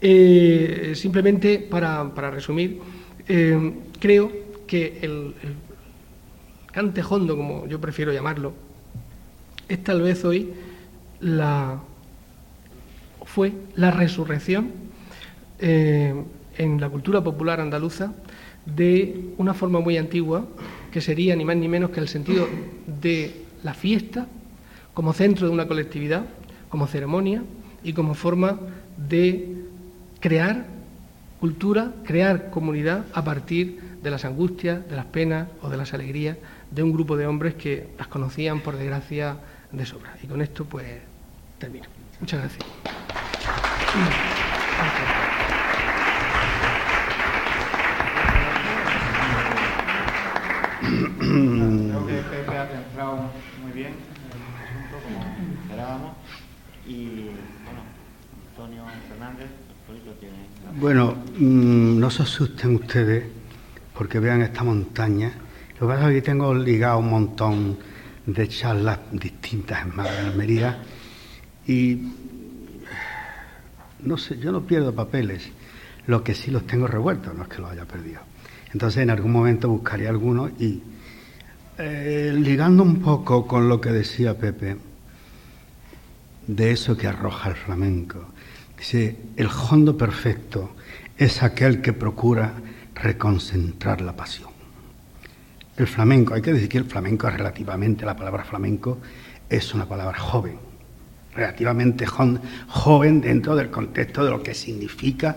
[0.00, 2.78] Eh, simplemente para, resumir,
[3.26, 4.30] eh, creo
[4.66, 5.34] que el,
[6.72, 8.52] el como yo prefiero llamarlo,
[9.68, 10.52] es tal vez hoy
[11.20, 11.80] la
[13.28, 14.70] fue la resurrección
[15.58, 16.14] eh,
[16.56, 18.14] en la cultura popular andaluza
[18.64, 20.46] de una forma muy antigua
[20.90, 22.48] que sería ni más ni menos que el sentido
[22.86, 24.26] de la fiesta
[24.94, 26.24] como centro de una colectividad,
[26.70, 27.42] como ceremonia
[27.84, 28.58] y como forma
[28.96, 29.56] de
[30.20, 30.64] crear
[31.38, 36.38] cultura, crear comunidad a partir de las angustias, de las penas o de las alegrías
[36.70, 39.36] de un grupo de hombres que las conocían por desgracia
[39.70, 40.16] de sobra.
[40.22, 40.86] Y con esto pues
[41.58, 41.97] termino.
[42.20, 42.64] Muchas gracias.
[51.18, 53.30] Creo que Pepe ha centrado
[53.62, 55.18] muy bien el asunto como
[55.62, 56.16] esperábamos
[56.86, 57.30] y
[57.64, 57.82] bueno,
[58.50, 59.48] Antonio Fernández,
[60.18, 60.36] tiene...
[60.80, 63.24] Bueno, no se asusten ustedes
[63.94, 65.32] porque vean esta montaña.
[65.78, 67.78] Lo que pasa es que aquí tengo ligado un montón
[68.26, 70.78] de charlas distintas en Madrid Almería
[71.68, 72.00] y
[74.02, 75.50] no sé, yo no pierdo papeles,
[76.06, 78.20] lo que sí los tengo revueltos, no es que los haya perdido.
[78.72, 80.82] Entonces en algún momento buscaré alguno y
[81.76, 84.76] eh, ligando un poco con lo que decía Pepe,
[86.46, 88.32] de eso que arroja el flamenco,
[88.76, 90.74] dice, el hondo perfecto
[91.18, 92.54] es aquel que procura
[92.94, 94.48] reconcentrar la pasión.
[95.76, 98.98] El flamenco, hay que decir que el flamenco es relativamente, la palabra flamenco
[99.50, 100.67] es una palabra joven,
[101.34, 105.36] relativamente joven dentro del contexto de lo que significa.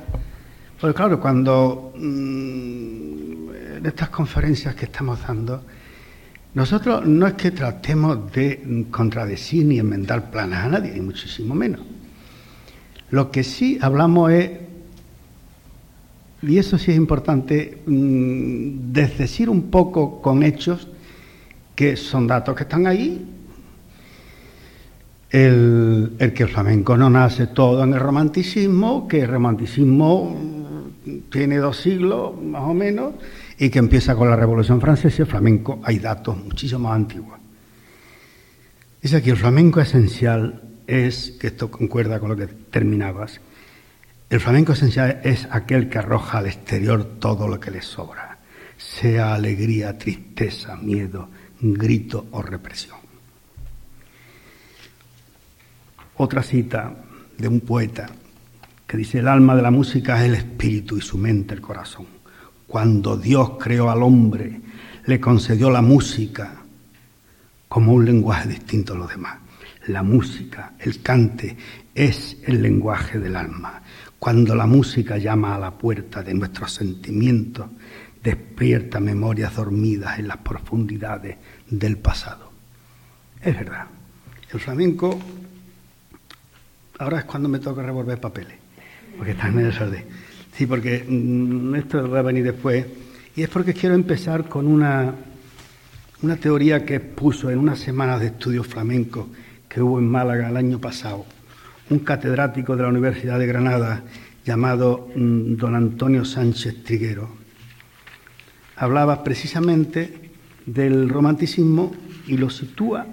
[0.79, 5.63] Porque claro, cuando mm, en estas conferencias que estamos dando,
[6.53, 11.81] nosotros no es que tratemos de contradecir ni enmendar planes a nadie, ni muchísimo menos.
[13.11, 14.51] Lo que sí hablamos es,
[16.41, 20.87] y eso sí es importante, mm, desdecir un poco con hechos
[21.75, 23.30] que son datos que están ahí
[25.31, 30.37] el, que el flamenco no nace todo en el romanticismo, que el romanticismo
[31.31, 33.13] tiene dos siglos más o menos
[33.57, 37.39] y que empieza con la Revolución Francesa el flamenco hay datos muchísimo más antiguos.
[39.01, 43.39] Dice que el flamenco esencial es, que esto concuerda con lo que terminabas,
[44.29, 48.37] el flamenco esencial es aquel que arroja al exterior todo lo que le sobra,
[48.77, 53.00] sea alegría, tristeza, miedo, grito o represión.
[56.23, 56.93] Otra cita
[57.35, 58.05] de un poeta
[58.85, 62.05] que dice, el alma de la música es el espíritu y su mente el corazón.
[62.67, 64.61] Cuando Dios creó al hombre,
[65.07, 66.61] le concedió la música
[67.67, 69.39] como un lenguaje distinto a los demás.
[69.87, 71.57] La música, el cante,
[71.95, 73.81] es el lenguaje del alma.
[74.19, 77.65] Cuando la música llama a la puerta de nuestros sentimientos,
[78.23, 82.51] despierta memorias dormidas en las profundidades del pasado.
[83.41, 83.87] Es verdad,
[84.53, 85.19] el flamenco,
[87.01, 88.53] ahora es cuando me toca revolver papeles,
[89.17, 90.05] porque está en desorden.
[90.55, 92.85] Sí, porque mm, esto va a venir después,
[93.35, 95.13] y es porque quiero empezar con una,
[96.21, 99.27] una teoría que puso en una semana de estudios flamencos
[99.67, 101.25] que hubo en Málaga el año pasado
[101.89, 104.03] un catedrático de la Universidad de Granada
[104.45, 107.29] llamado mm, don Antonio Sánchez Triguero.
[108.77, 110.29] Hablaba precisamente
[110.65, 111.93] del romanticismo
[112.27, 113.07] y lo sitúa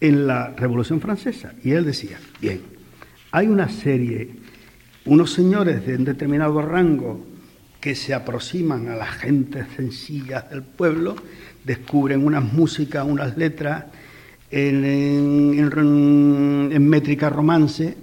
[0.00, 1.54] en la Revolución Francesa.
[1.62, 2.60] Y él decía, bien,
[3.30, 4.30] hay una serie,
[5.04, 7.26] unos señores de un determinado rango
[7.80, 11.16] que se aproximan a las gentes sencillas del pueblo,
[11.64, 13.84] descubren unas músicas, unas letras,
[14.50, 15.68] en,
[16.88, 17.96] métrica romance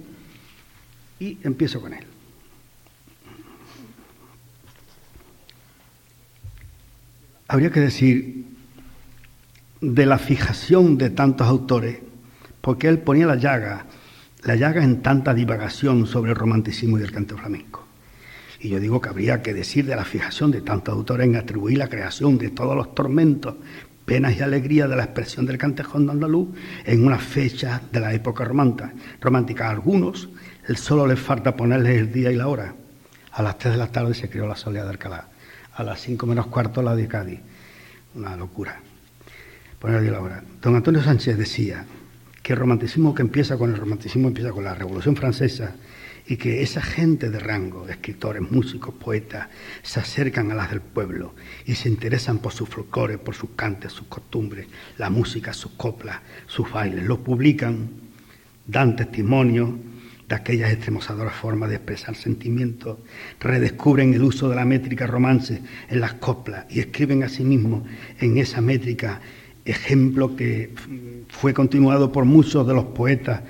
[1.18, 2.04] y empiezo con él.
[7.48, 8.44] Habría que decir
[9.92, 11.98] de la fijación de tantos autores,
[12.60, 13.84] porque él ponía la llaga,
[14.42, 17.84] la llaga en tanta divagación sobre el romanticismo y el canto flamenco.
[18.60, 21.76] Y yo digo que habría que decir de la fijación de tantos autores en atribuir
[21.76, 23.56] la creación de todos los tormentos
[24.06, 26.48] penas y alegrías de la expresión del cantejón de andaluz
[26.84, 29.66] en una fecha de la época romántica.
[29.66, 30.30] A algunos
[30.76, 32.74] solo les falta ponerles el día y la hora.
[33.32, 35.28] A las tres de la tarde se creó la soledad de Alcalá.
[35.74, 37.40] A las cinco menos cuarto la de Cádiz.
[38.14, 38.80] Una locura.
[39.84, 41.84] Don Antonio Sánchez decía
[42.42, 45.76] que el romanticismo que empieza con el romanticismo empieza con la Revolución Francesa
[46.26, 49.48] y que esa gente de rango, escritores, músicos, poetas,
[49.82, 51.34] se acercan a las del pueblo
[51.66, 56.20] y se interesan por sus folclores, por sus cantes, sus costumbres, la música, sus coplas,
[56.46, 57.90] sus bailes, lo publican,
[58.66, 59.78] dan testimonio
[60.26, 63.00] de aquellas extremosadoras formas de expresar sentimientos,
[63.38, 67.84] redescubren el uso de la métrica romance en las coplas y escriben asimismo
[68.18, 69.20] en esa métrica
[69.64, 70.74] ejemplo que
[71.28, 73.42] fue continuado por muchos de los poetas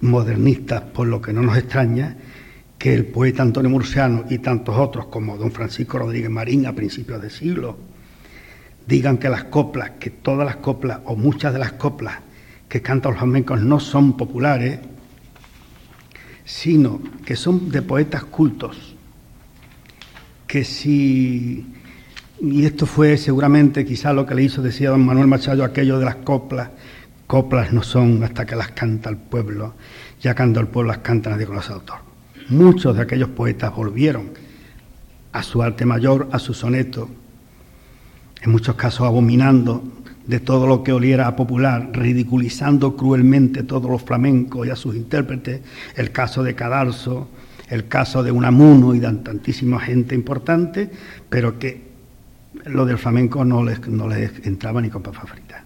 [0.00, 2.16] modernistas, por lo que no nos extraña
[2.78, 7.22] que el poeta Antonio Murciano y tantos otros como don Francisco Rodríguez Marín a principios
[7.22, 7.78] de siglo
[8.86, 12.18] digan que las coplas, que todas las coplas o muchas de las coplas
[12.68, 14.80] que cantan los flamencos no son populares,
[16.44, 18.94] sino que son de poetas cultos,
[20.46, 21.66] que si,
[22.40, 26.04] y esto fue seguramente quizá lo que le hizo, decía don Manuel Machado, aquello de
[26.04, 26.70] las coplas,
[27.26, 29.74] Coplas no son hasta que las canta el pueblo,
[30.20, 31.96] ya cuando el pueblo las canta nadie conoce al autor.
[32.50, 34.30] Muchos de aquellos poetas volvieron
[35.32, 37.08] a su arte mayor, a su soneto,
[38.40, 39.82] en muchos casos abominando
[40.24, 44.94] de todo lo que oliera a popular, ridiculizando cruelmente todos los flamencos y a sus
[44.94, 45.62] intérpretes,
[45.96, 47.28] el caso de Cadalso,
[47.68, 50.90] el caso de Unamuno y de tantísima gente importante,
[51.28, 51.85] pero que
[52.64, 55.64] lo del flamenco no les, no les entraba ni con papa frita.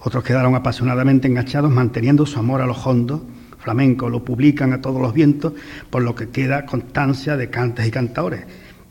[0.00, 3.22] Otros quedaron apasionadamente enganchados manteniendo su amor a los hondos
[3.58, 5.52] flamencos, lo publican a todos los vientos,
[5.90, 8.44] por lo que queda constancia de cantes y cantadores.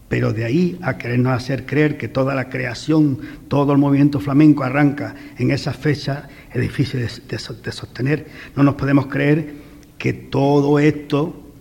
[0.10, 4.64] Pero de ahí a querernos hacer creer que toda la creación, todo el movimiento flamenco
[4.64, 8.28] arranca en esa fecha, es difícil de, de sostener.
[8.56, 9.54] No nos podemos creer
[9.98, 11.52] que todo esto,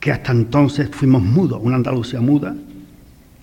[0.00, 2.54] que hasta entonces fuimos mudos, una Andalucía muda,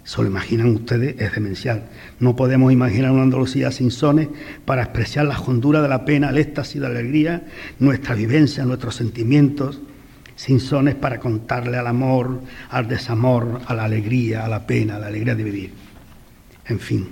[0.04, 1.84] se lo imaginan ustedes, es demencial.
[2.20, 4.28] No podemos imaginar una Andalucía sin sones
[4.66, 7.46] para expresar la hondura de la pena, el éxtasis de la alegría,
[7.80, 9.80] nuestra vivencia, nuestros sentimientos,
[10.36, 15.00] sin sones para contarle al amor, al desamor, a la alegría, a la pena, a
[15.00, 15.72] la alegría de vivir.
[16.66, 17.10] En fin,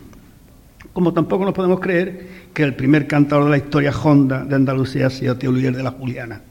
[0.92, 5.10] como tampoco nos podemos creer que el primer cantador de la historia honda de Andalucía
[5.10, 6.42] sea Teoluier de la Juliana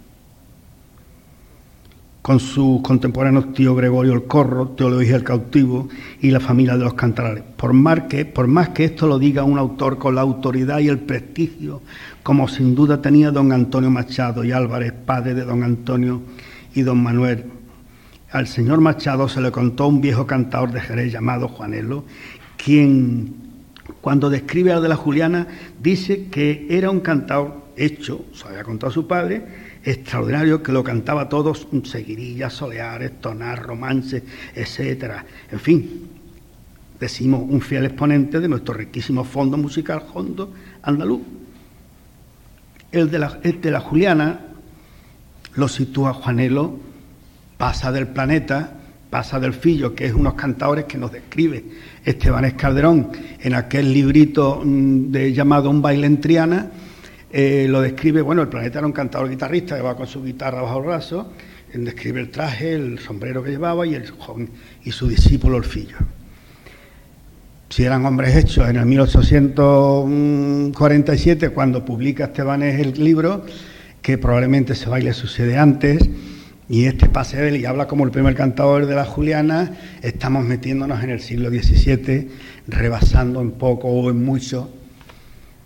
[2.23, 5.89] con sus contemporáneos tío Gregorio el Corro, Teología el Cautivo
[6.21, 7.45] y la familia de los Cantarales.
[7.57, 10.89] Por más, que, por más que esto lo diga un autor con la autoridad y
[10.89, 11.81] el prestigio,
[12.23, 16.21] como sin duda tenía don Antonio Machado y Álvarez, padre de don Antonio
[16.75, 17.47] y don Manuel,
[18.31, 22.05] al señor Machado se le contó un viejo cantador de Jerez llamado Juanelo,
[22.57, 23.35] quien
[24.01, 25.47] cuando describe al de la Juliana
[25.83, 30.85] dice que era un cantador hecho, se había contado a su padre, extraordinario que lo
[30.85, 34.23] cantaba todos, seguirillas, soleares, tonar, romances,
[34.55, 35.25] etcétera.
[35.51, 36.09] En fin,
[36.99, 40.53] decimos un fiel exponente de nuestro riquísimo fondo musical hondo
[40.83, 41.23] andaluz.
[42.93, 44.41] El de la, de la Juliana
[45.55, 46.79] lo sitúa Juanelo,
[47.57, 51.65] pasa del planeta, pasa del Fillo, que es unos cantadores que nos describe
[52.05, 53.11] Esteban Escalderón
[53.41, 56.71] en aquel librito mm, de, llamado Un baile en Triana,
[57.33, 60.63] eh, lo describe, bueno, el planeta era un cantador guitarrista que va con su guitarra
[60.63, 61.33] bajo el brazo,
[61.73, 64.05] describe el traje, el sombrero que llevaba y el
[64.85, 65.97] y su discípulo Orfillo.
[67.69, 73.47] Si eran hombres hechos en el 1847, cuando publica Estebanés el libro,
[74.03, 76.11] que probablemente ese baile sucede antes,
[76.69, 81.05] y este pase él y habla como el primer cantador de la Juliana, estamos metiéndonos
[81.05, 82.29] en el siglo XVII,
[82.67, 84.73] rebasando en poco o en mucho,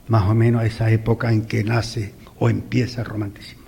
[0.09, 3.65] más o menos a esa época en que nace o empieza el romanticismo.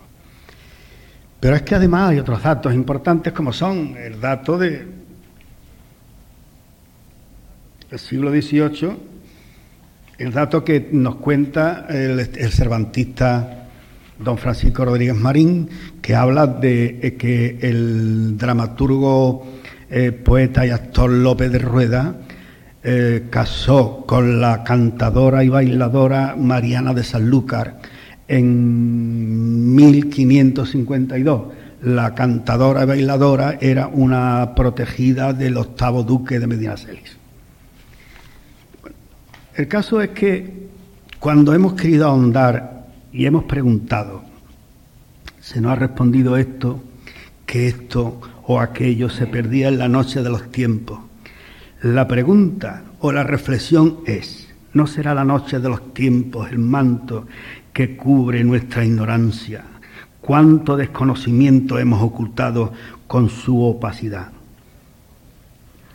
[1.41, 4.87] Pero es que además hay otros datos importantes como son el dato de
[7.91, 8.97] el siglo XVIII,
[10.19, 13.69] el dato que nos cuenta el, cervantista
[14.19, 15.69] don Francisco Rodríguez Marín,
[16.03, 19.47] que habla de eh, que el dramaturgo,
[19.91, 22.15] eh, poeta y actor López de Rueda
[22.89, 27.81] eh, casó con la cantadora y bailadora Mariana de Sanlúcar
[28.29, 31.43] en 1552.
[31.83, 37.17] La cantadora y bailadora era una protegida del octavo duque de Medina Celis.
[39.57, 40.69] El caso es que
[41.19, 44.23] cuando hemos querido ahondar y hemos preguntado,
[45.41, 46.85] se nos ha respondido esto,
[47.47, 51.01] que esto o aquello se perdía en la noche de los tiempos.
[51.87, 57.29] La pregunta o la reflexión es, ¿no será la noche de los tiempos el manto
[57.73, 59.63] que cubre nuestra ignorancia?
[60.21, 62.73] ¿Cuánto desconocimiento hemos ocultado
[63.07, 64.33] con su opacidad?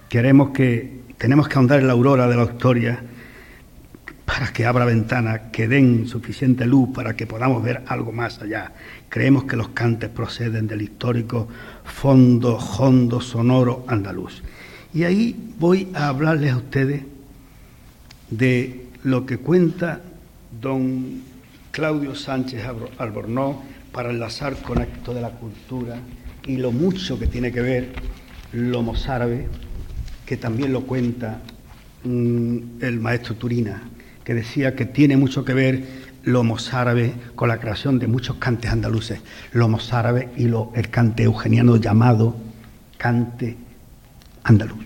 [0.07, 3.03] Queremos que, tenemos que ahondar en la aurora de la historia
[4.23, 8.71] para que abra ventanas que den suficiente luz para que podamos ver algo más allá.
[9.09, 11.49] Creemos que los cantes proceden del histórico
[11.83, 14.41] fondo, hondo, sonoro andaluz.
[14.93, 17.03] Y ahí voy a hablarles a ustedes
[18.29, 20.01] de lo que cuenta
[20.59, 21.21] don
[21.71, 22.63] Claudio Sánchez
[22.97, 23.57] Albornoz
[23.91, 25.97] para enlazar con esto de la cultura
[26.45, 27.93] y lo mucho que tiene que ver
[28.51, 29.47] lo mozárabe,
[30.25, 31.41] que también lo cuenta
[32.03, 33.83] mm, el maestro Turina
[34.25, 38.71] que decía que tiene mucho que ver lo mozárabe con la creación de muchos cantes
[38.71, 39.21] andaluces,
[39.53, 42.35] lo mozárabe y lo, el cante eugeniano llamado
[42.97, 43.57] cante
[44.43, 44.79] andaluz.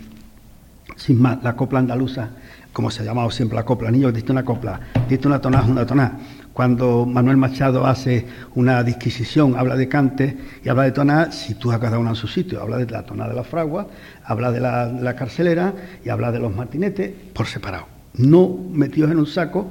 [0.95, 2.29] Sin más, la copla andaluza,
[2.71, 4.79] como se ha llamado siempre la copla, niños, diste una copla,
[5.09, 6.17] diste una tonada, una tonada.
[6.53, 8.25] Cuando Manuel Machado hace
[8.55, 12.61] una disquisición, habla de cante y habla de tonada, sitúa cada una en su sitio.
[12.61, 13.87] Habla de la tonada de la fragua,
[14.23, 15.73] habla de la, la carcelera
[16.05, 19.67] y habla de los martinetes por separado no metidos en un saco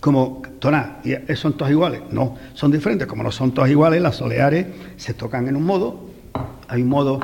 [0.00, 0.98] como toná,
[1.34, 2.02] son todos iguales.
[2.12, 3.08] No, son diferentes.
[3.08, 4.66] Como no son todos iguales, las soleares
[4.96, 6.10] se tocan en un modo.
[6.68, 7.18] Hay un modo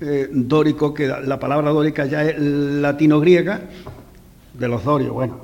[0.00, 3.62] eh, dórico, que la palabra dórica ya es latino-griega,
[4.54, 5.38] de los dorios, bueno.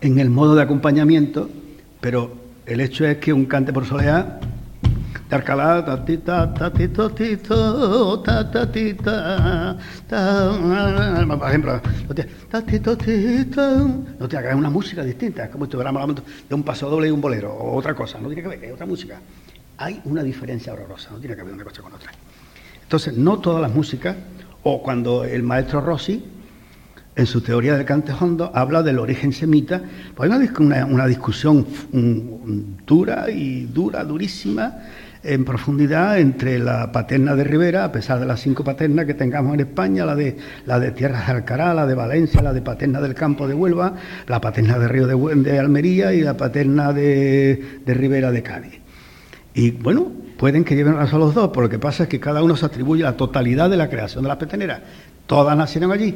[0.00, 1.48] En el modo de acompañamiento,
[2.00, 2.32] pero
[2.66, 4.40] el hecho es que un cante por soleá
[5.28, 6.54] de tatatita,
[11.38, 11.80] por ejemplo,
[12.50, 13.88] tatito, tito,
[14.20, 17.08] no que ver una música distinta, es como si estuviéramos hablando de un paso doble
[17.08, 19.18] y un bolero, o otra cosa, no tiene que ver, es otra música.
[19.78, 22.10] Hay una diferencia horrorosa, no tiene que ver una cosa con otra.
[22.82, 24.16] Entonces, no todas las músicas,
[24.62, 26.24] o cuando el maestro Rossi,
[27.14, 29.82] en su teoría del cante hondo, habla del origen semita,
[30.14, 31.66] pues hay una, una discusión
[32.86, 34.76] dura y dura, durísima,
[35.22, 39.54] en profundidad entre la paterna de Rivera, a pesar de las cinco paternas que tengamos
[39.54, 43.00] en España, la de, la de Tierras de Alcará, la de Valencia, la de paterna
[43.00, 43.94] del Campo de Huelva,
[44.28, 48.85] la paterna de Río de, de Almería y la paterna de, de Rivera de Cádiz.
[49.56, 52.42] Y bueno, pueden que lleven razón los dos, pero lo que pasa es que cada
[52.42, 54.82] uno se atribuye la totalidad de la creación de las peteneras.
[55.26, 56.14] Todas nacieron allí.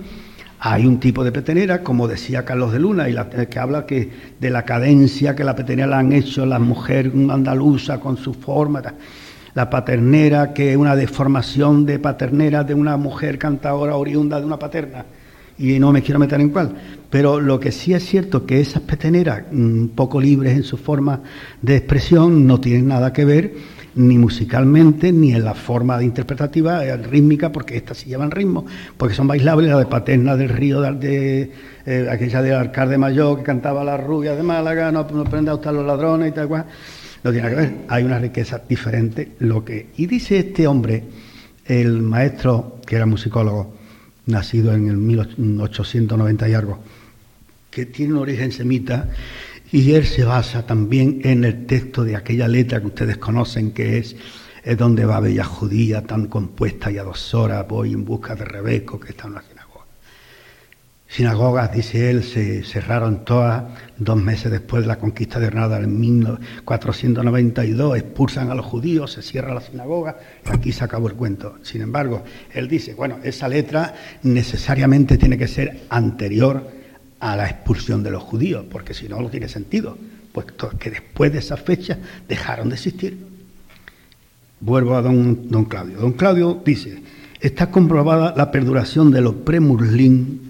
[0.58, 4.10] Hay un tipo de petenera, como decía Carlos de Luna, y la, que habla que
[4.38, 8.82] de la cadencia que la petenera la han hecho las mujeres andaluza con su forma.
[9.54, 14.58] La paternera, que es una deformación de paternera de una mujer cantadora oriunda de una
[14.58, 15.06] paterna.
[15.60, 16.74] Y no me quiero meter en cuál.
[17.10, 20.78] Pero lo que sí es cierto que esas peteneras, un mm, poco libres en su
[20.78, 21.20] forma
[21.60, 23.54] de expresión, no tienen nada que ver
[23.94, 28.64] ni musicalmente, ni en la forma de interpretativa eh, rítmica, porque estas sí llevan ritmo,
[28.96, 31.52] porque son bailables, la de Paterna del Río, de,
[31.84, 35.54] eh, aquella de Alcalde Mayor que cantaba la rubia de Málaga, no, no prende a
[35.54, 36.64] gustar los ladrones y tal cual.
[37.22, 39.32] No tiene que ver, hay una riqueza diferente.
[39.40, 41.04] Lo que, y dice este hombre,
[41.66, 43.74] el maestro, que era musicólogo,
[44.30, 46.82] nacido en el 1890 y algo,
[47.70, 49.08] que tiene un origen semita,
[49.72, 53.98] y él se basa también en el texto de aquella letra que ustedes conocen, que
[53.98, 54.16] es,
[54.64, 58.44] es donde va Bella Judía, tan compuesta y a dos horas voy en busca de
[58.44, 59.59] Rebeco, que está en la.
[61.10, 63.64] Sinagogas, dice él, se cerraron todas
[63.98, 69.22] dos meses después de la conquista de Granada en 1492, expulsan a los judíos, se
[69.22, 71.56] cierra la sinagoga, y aquí se acabó el cuento.
[71.62, 72.22] Sin embargo,
[72.54, 76.70] él dice, bueno, esa letra necesariamente tiene que ser anterior
[77.18, 79.98] a la expulsión de los judíos, porque si no, no tiene sentido,
[80.32, 81.98] puesto que después de esa fecha
[82.28, 83.18] dejaron de existir.
[84.60, 85.98] Vuelvo a don, don Claudio.
[85.98, 87.02] Don Claudio dice,
[87.40, 90.49] está comprobada la perduración de los premurlín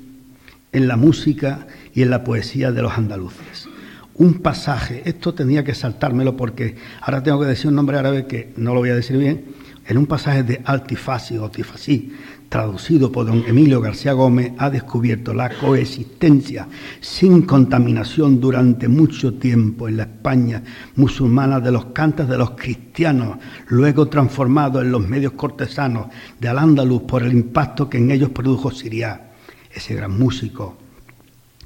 [0.73, 3.69] en la música y en la poesía de los andaluces.
[4.15, 8.53] Un pasaje, esto tenía que saltármelo porque ahora tengo que decir un nombre árabe que
[8.57, 9.45] no lo voy a decir bien,
[9.87, 12.13] en un pasaje de Altifasi o Tifasí,
[12.49, 16.69] traducido por don Emilio García Gómez, ha descubierto la coexistencia
[17.01, 20.63] sin contaminación durante mucho tiempo en la España
[20.97, 26.09] musulmana de los cantos de los cristianos, luego transformados en los medios cortesanos
[26.39, 29.30] de Al-Ándalus por el impacto que en ellos produjo Siria,
[29.73, 30.77] ese gran músico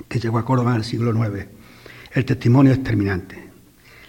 [0.08, 1.46] que llegó a Córdoba en el siglo IX.
[2.12, 3.44] El testimonio es terminante.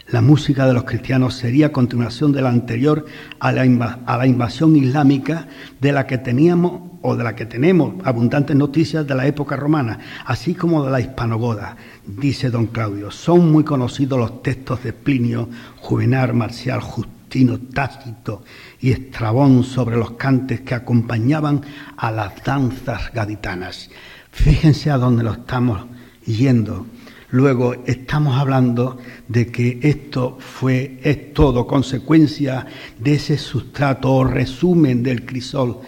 [0.08, 3.06] La música de los cristianos sería continuación de la anterior
[3.40, 3.64] a la,
[4.06, 5.48] a la, invasión islámica
[5.82, 9.98] de la que teníamos o de la que tenemos abundantes noticias de la época romana,
[10.26, 13.10] así como de la hispanogoda, dice don Claudio.
[13.10, 18.44] Son muy conocidos los textos de Plinio, Juvenal, Marcial, Justino, Tácito
[18.86, 21.64] y Estrabón sobre los cantes que acompañaban
[21.98, 23.90] a las danzas gaditanas.
[24.32, 25.88] Fíjense a dónde lo estamos
[26.24, 26.86] yendo.
[27.32, 32.68] Luego estamos hablando de que esto fue, es todo consecuencia
[33.00, 35.80] de ese sustrato o resumen del crisol,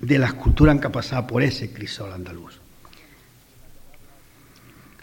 [0.00, 2.60] de la escultura que ha pasado por ese crisol andaluz.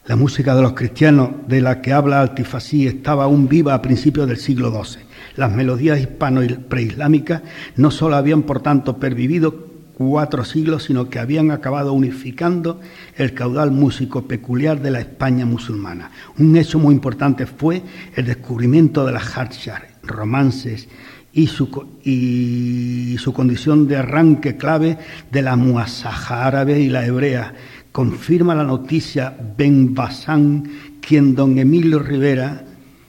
[0.05, 4.25] La música de los cristianos de la que habla Altifasí estaba aún viva a principios
[4.29, 5.10] del siglo XII.
[5.35, 7.41] Las melodías hispano preislámicas
[7.75, 12.79] no solo habían, por tanto, pervivido cuatro siglos, sino que habían acabado unificando
[13.17, 16.11] el caudal músico peculiar de la España musulmana.
[16.39, 17.83] Un hecho muy importante fue
[18.15, 20.87] el descubrimiento de las harchar, romances,
[21.33, 21.69] y su,
[22.03, 24.97] y su, condición de arranque clave
[25.31, 27.53] de la muasaja árabe y la hebrea.
[27.91, 30.69] Confirma la noticia Ben Bassan,
[30.99, 32.65] quien don Emilio Rivera,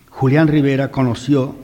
[0.08, 1.56] Julián Rivera, conoció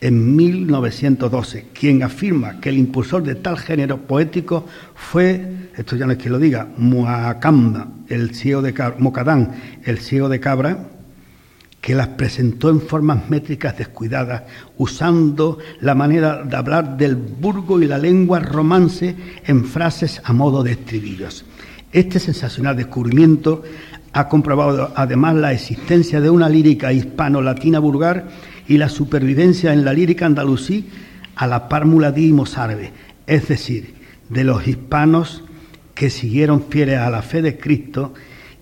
[0.00, 6.12] en 1912, quien afirma que el impulsor de tal género poético fue, esto ya no
[6.12, 9.52] es que lo diga, Muakamba, el ciego de Mocadán,
[9.84, 10.90] el ciego de cabra,
[11.80, 14.42] que las presentó en formas métricas descuidadas,
[14.76, 20.62] usando la manera de hablar del burgo y la lengua romance en frases a modo
[20.62, 21.44] de estribillos.
[21.92, 23.62] Este sensacional descubrimiento
[24.12, 28.26] ha comprobado además la existencia de una lírica hispano-latina vulgar
[28.68, 30.88] y la supervivencia en la lírica andalusí
[31.34, 32.34] a la par muladí y
[33.26, 33.94] es decir,
[34.28, 35.44] de los hispanos
[35.94, 38.14] que siguieron fieles a la fe de Cristo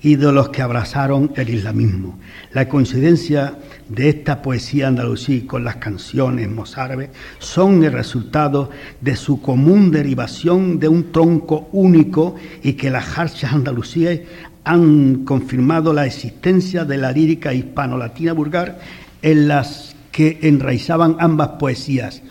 [0.05, 2.19] y de los que abrazaron el islamismo.
[2.53, 9.41] La coincidencia de esta poesía andalusí con las canciones mozárabes son el resultado de su
[9.41, 14.21] común derivación de un tronco único y que las harchas andalusíes
[14.65, 18.79] han confirmado la existencia de la lírica hispano-latina vulgar
[19.23, 22.23] en las que enraizaban ambas poesías.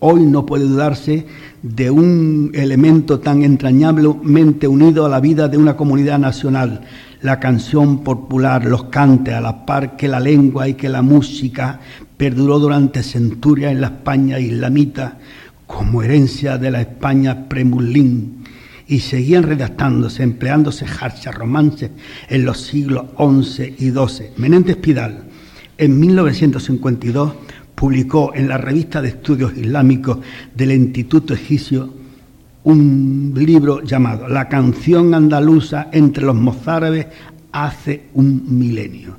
[0.00, 1.24] Hoy no puede dudarse
[1.62, 6.80] de un elemento tan entrañablemente unido a la vida de una comunidad nacional,
[7.22, 11.78] la canción popular, los cantes, a la par que la lengua y que la música
[12.16, 15.18] perduró durante centurias en la España islamita
[15.64, 18.42] como herencia de la España premulín
[18.88, 21.92] y seguían redactándose, empleándose jarchas romances
[22.28, 24.30] en los siglos XI y XII.
[24.38, 25.27] Menéndez Pidal,
[25.78, 27.32] en 1952
[27.74, 30.18] publicó en la revista de estudios islámicos
[30.54, 31.94] del Instituto Egipcio
[32.64, 37.06] un libro llamado La canción andaluza entre los mozárabes
[37.52, 39.16] hace un milenio.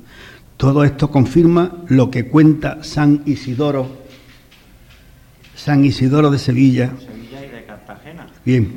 [0.58, 4.04] Todo esto confirma lo que cuenta San Isidoro,
[5.56, 6.92] San Isidoro de Sevilla.
[6.98, 8.26] Sevilla y de Cartagena.
[8.44, 8.72] Bien,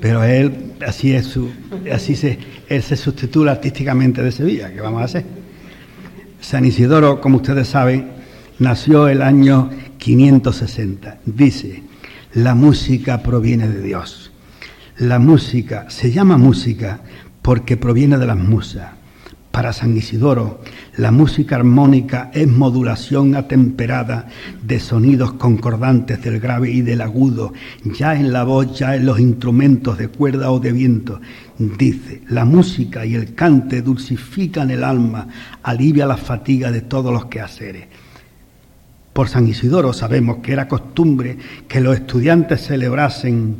[0.00, 1.50] pero él así es su,
[1.92, 2.38] así se,
[2.68, 4.72] él se sustituye artísticamente de Sevilla.
[4.72, 5.37] ¿Qué vamos a hacer?
[6.40, 8.10] San Isidoro, como ustedes saben,
[8.58, 11.18] nació el año 560.
[11.24, 11.82] Dice,
[12.34, 14.32] la música proviene de Dios.
[14.98, 17.00] La música se llama música
[17.42, 18.90] porque proviene de las musas.
[19.50, 20.60] Para San Isidoro,
[20.98, 24.26] la música armónica es modulación atemperada
[24.60, 27.52] de sonidos concordantes del grave y del agudo,
[27.84, 31.20] ya en la voz, ya en los instrumentos de cuerda o de viento.
[31.56, 35.28] Dice, la música y el cante dulcifican el alma,
[35.62, 37.86] alivia la fatiga de todos los quehaceres.
[39.12, 41.38] Por San Isidoro sabemos que era costumbre
[41.68, 43.56] que los estudiantes celebrasen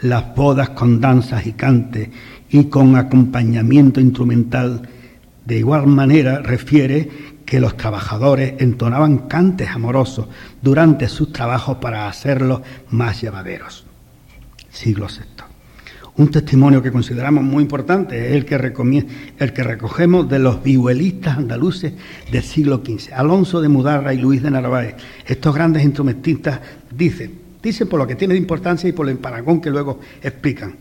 [0.00, 2.08] las bodas con danzas y cantes
[2.48, 4.88] y con acompañamiento instrumental.
[5.44, 7.08] De igual manera refiere
[7.44, 10.28] que los trabajadores entonaban cantes amorosos
[10.62, 13.84] durante sus trabajos para hacerlos más llevaderos.
[14.70, 15.44] Siglo VI.
[16.16, 21.38] Un testimonio que consideramos muy importante es el que, el que recogemos de los vihuelistas
[21.38, 21.92] andaluces
[22.30, 23.12] del siglo XV.
[23.14, 24.94] Alonso de Mudarra y Luis de Narváez,
[25.26, 26.60] estos grandes instrumentistas,
[26.96, 30.76] dicen, dicen por lo que tiene de importancia y por el paragón que luego explican.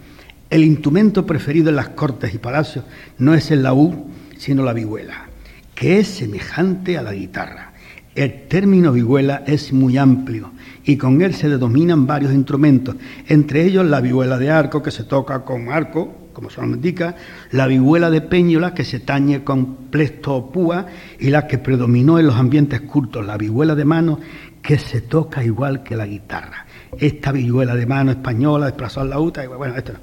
[0.52, 2.86] El instrumento preferido en las cortes y palacios
[3.18, 3.96] no es el laúd,
[4.44, 5.28] sino la vihuela,
[5.74, 7.72] que es semejante a la guitarra.
[8.14, 10.52] El término vihuela es muy amplio
[10.84, 12.98] y con él se denominan varios instrumentos,
[13.30, 17.16] entre ellos la vihuela de arco que se toca con arco, como su nombre indica,
[17.52, 20.88] la vihuela de peñola que se tañe con plesto o púa
[21.20, 24.20] y la que predominó en los ambientes cultos, la vihuela de mano
[24.62, 26.66] que se toca igual que la guitarra.
[27.00, 29.94] Esta vihuela de mano española desplazó a la uta, y bueno, esto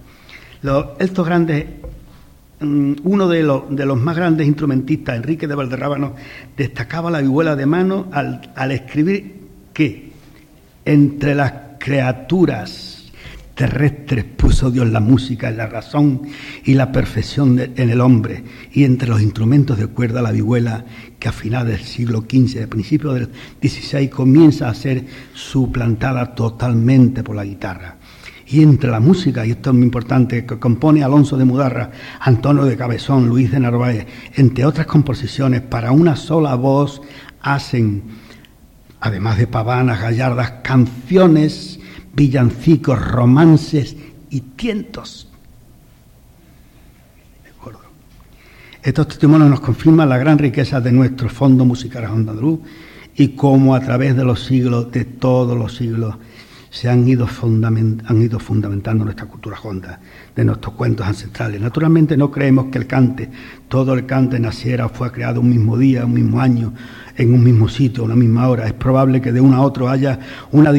[0.62, 0.92] no.
[0.98, 1.66] estos grandes
[2.60, 6.14] uno de los, de los, más grandes instrumentistas, Enrique de Valderrábano,
[6.56, 9.34] destacaba la vihuela de mano al, al escribir
[9.72, 10.10] que
[10.84, 13.00] entre las criaturas
[13.54, 16.22] terrestres puso Dios la música, la razón
[16.64, 18.42] y la perfección en el hombre,
[18.72, 20.86] y entre los instrumentos de cuerda la vihuela,
[21.18, 23.28] que a finales del siglo XV, a principios del
[23.62, 25.04] XVI, comienza a ser
[25.34, 27.99] suplantada totalmente por la guitarra.
[28.50, 32.64] Y entre la música, y esto es muy importante, que compone Alonso de Mudarra, Antonio
[32.64, 37.00] de Cabezón, Luis de Narváez, entre otras composiciones, para una sola voz
[37.40, 38.02] hacen
[39.00, 41.78] además de pavanas, gallardas, canciones,
[42.12, 43.96] villancicos, romances
[44.30, 45.28] y tientos.
[48.82, 52.60] Estos testimonios nos confirman la gran riqueza de nuestro fondo musical andaluz
[53.14, 56.16] y cómo a través de los siglos, de todos los siglos,
[56.70, 57.28] se han ido,
[58.06, 60.00] han ido fundamentando nuestra cultura honda,
[60.34, 61.60] de nuestros cuentos ancestrales.
[61.60, 63.28] Naturalmente no creemos que el cante,
[63.68, 66.72] todo el cante naciera o fue creado un mismo día, un mismo año,
[67.16, 68.66] en un mismo sitio, una misma hora.
[68.66, 70.20] Es probable que de uno a otro haya
[70.52, 70.72] una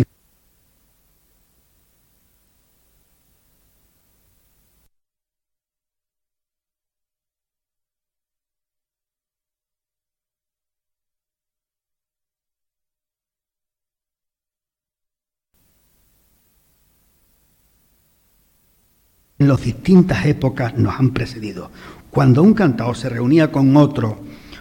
[19.42, 21.72] en las distintas épocas nos han precedido.
[22.12, 24.20] Cuando un cantador se reunía con otro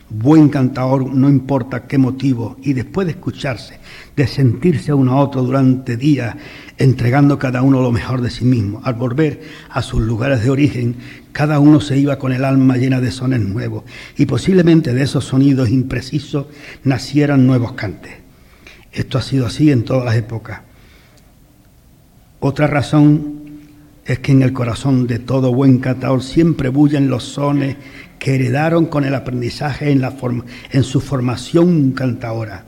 [0.09, 3.79] buen cantador, no importa qué motivo, y después de escucharse,
[4.17, 6.35] de sentirse uno a otro durante días,
[6.79, 10.97] entregando cada uno lo mejor de sí mismo, al volver a sus lugares de origen,
[11.33, 13.85] cada uno se iba con el alma llena de sones nuevos,
[14.17, 16.47] y posiblemente de esos sonidos imprecisos
[16.85, 18.15] nacieran nuevos cantes.
[18.93, 20.63] Esto ha sido así en todas las épocas.
[22.41, 23.40] Otra razón
[24.11, 27.77] es que en el corazón de todo buen cantador siempre bullen los sones
[28.19, 30.13] que heredaron con el aprendizaje en, la
[30.73, 32.65] en su formación cantadora.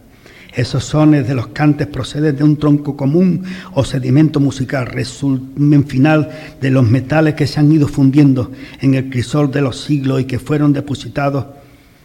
[0.54, 6.30] Esos sones de los cantes proceden de un tronco común o sedimento musical, resumen final
[6.60, 10.26] de los metales que se han ido fundiendo en el crisol de los siglos y
[10.26, 11.46] que fueron depositados,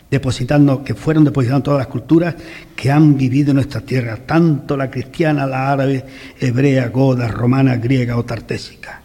[0.10, 2.34] depositando, que fueron depositando todas las culturas
[2.76, 6.04] que han vivido en nuestra tierra, tanto la cristiana, la árabe,
[6.40, 9.04] hebrea, goda, romana, griega o tartésica.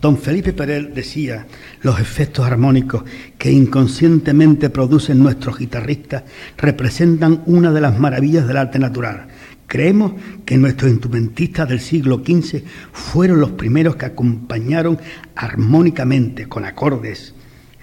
[0.00, 1.46] Don Felipe Perel decía,
[1.82, 3.02] los efectos armónicos
[3.36, 6.22] que inconscientemente producen nuestros guitarristas
[6.56, 9.26] representan una de las maravillas del arte natural.
[9.66, 10.12] Creemos
[10.44, 15.00] que nuestros instrumentistas del siglo XV fueron los primeros que acompañaron
[15.34, 17.34] armónicamente, con acordes,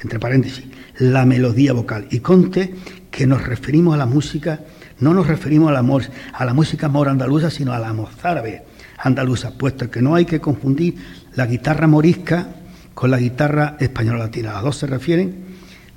[0.02, 0.64] entre paréntesis,
[0.98, 2.08] la melodía vocal.
[2.12, 2.76] Y conte
[3.12, 4.62] que nos referimos a la música,
[5.00, 8.64] no nos referimos a la, a la música mora andaluza, sino a la mozárabe
[8.98, 10.96] andaluza, puesto que no hay que confundir
[11.36, 12.48] la guitarra morisca
[12.94, 14.52] con la guitarra española latina.
[14.52, 15.36] A las dos se refieren,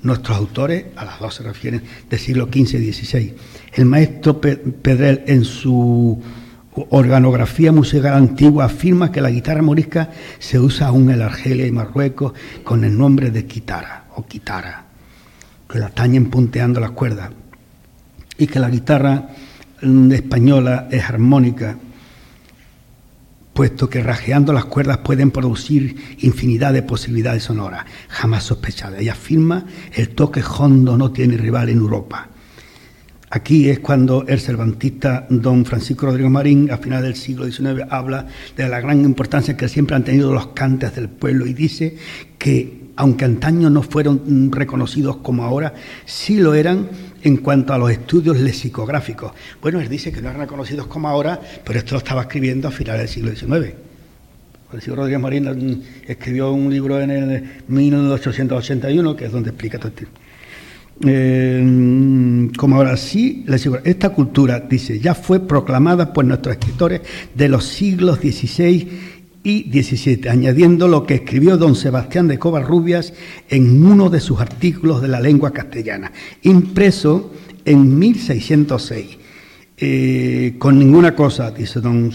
[0.03, 3.33] nuestros autores, a las dos se refieren del siglo XV y XVI.
[3.73, 6.21] El maestro Pedrel en su
[6.89, 12.33] organografía musical antigua afirma que la guitarra morisca se usa aún en Argelia y Marruecos
[12.63, 14.85] con el nombre de quitara o quitara,
[15.69, 17.31] que la tañen punteando las cuerdas,
[18.37, 19.29] y que la guitarra
[19.81, 21.77] mm, española es armónica
[23.59, 29.01] puesto que rajeando las cuerdas pueden producir infinidad de posibilidades sonoras, jamás sospechadas.
[29.01, 32.29] Ella afirma, el toque hondo no tiene rival en Europa.
[33.29, 38.27] Aquí es cuando el cervantista don Francisco Rodrigo Marín, a finales del siglo XIX, habla
[38.55, 41.97] de la gran importancia que siempre han tenido los cantes del pueblo y dice
[42.37, 45.73] que, aunque antaño no fueron reconocidos como ahora,
[46.05, 46.87] sí lo eran
[47.23, 49.31] en cuanto a los estudios lexicográficos.
[49.61, 52.71] Bueno, él dice que no eran reconocidos como ahora, pero esto lo estaba escribiendo a
[52.71, 53.73] finales del siglo XIX.
[54.69, 59.89] Francisco Rodríguez Marina mm, escribió un libro en el 1881, que es donde explica todo
[59.89, 60.05] esto.
[61.05, 63.45] Eh, como ahora sí,
[63.85, 67.01] esta cultura, dice, ya fue proclamada por nuestros escritores
[67.33, 73.13] de los siglos XVI y XVII, añadiendo lo que escribió don Sebastián de Covarrubias
[73.49, 76.11] en uno de sus artículos de la lengua castellana,
[76.41, 77.31] impreso
[77.65, 79.17] en 1606.
[79.77, 82.11] Eh, con ninguna cosa, dice don,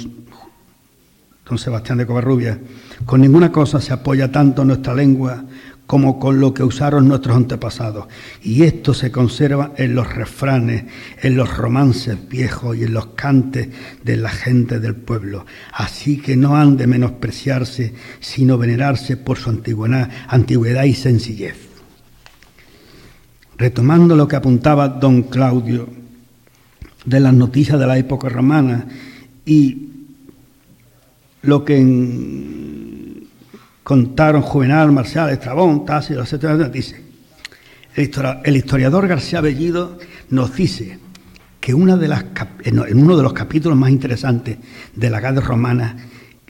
[1.48, 2.58] don Sebastián de Covarrubias,
[3.06, 5.44] con ninguna cosa se apoya tanto nuestra lengua
[5.86, 8.06] como con lo que usaron nuestros antepasados.
[8.42, 10.84] Y esto se conserva en los refranes,
[11.22, 13.68] en los romances viejos y en los cantes
[14.02, 15.44] de la gente del pueblo.
[15.72, 21.56] Así que no han de menospreciarse, sino venerarse por su antigüedad, antigüedad y sencillez.
[23.58, 25.88] Retomando lo que apuntaba don Claudio
[27.04, 28.88] de las noticias de la época romana
[29.44, 29.88] y
[31.42, 33.13] lo que en
[33.84, 37.04] contaron Juvenal, Marcial, Estrabón, Tácito, etcétera, dice,
[37.94, 39.98] el historiador García Bellido
[40.30, 40.98] nos dice
[41.60, 42.24] que una de las,
[42.64, 44.58] en uno de los capítulos más interesantes
[44.96, 45.96] de la Gade Romana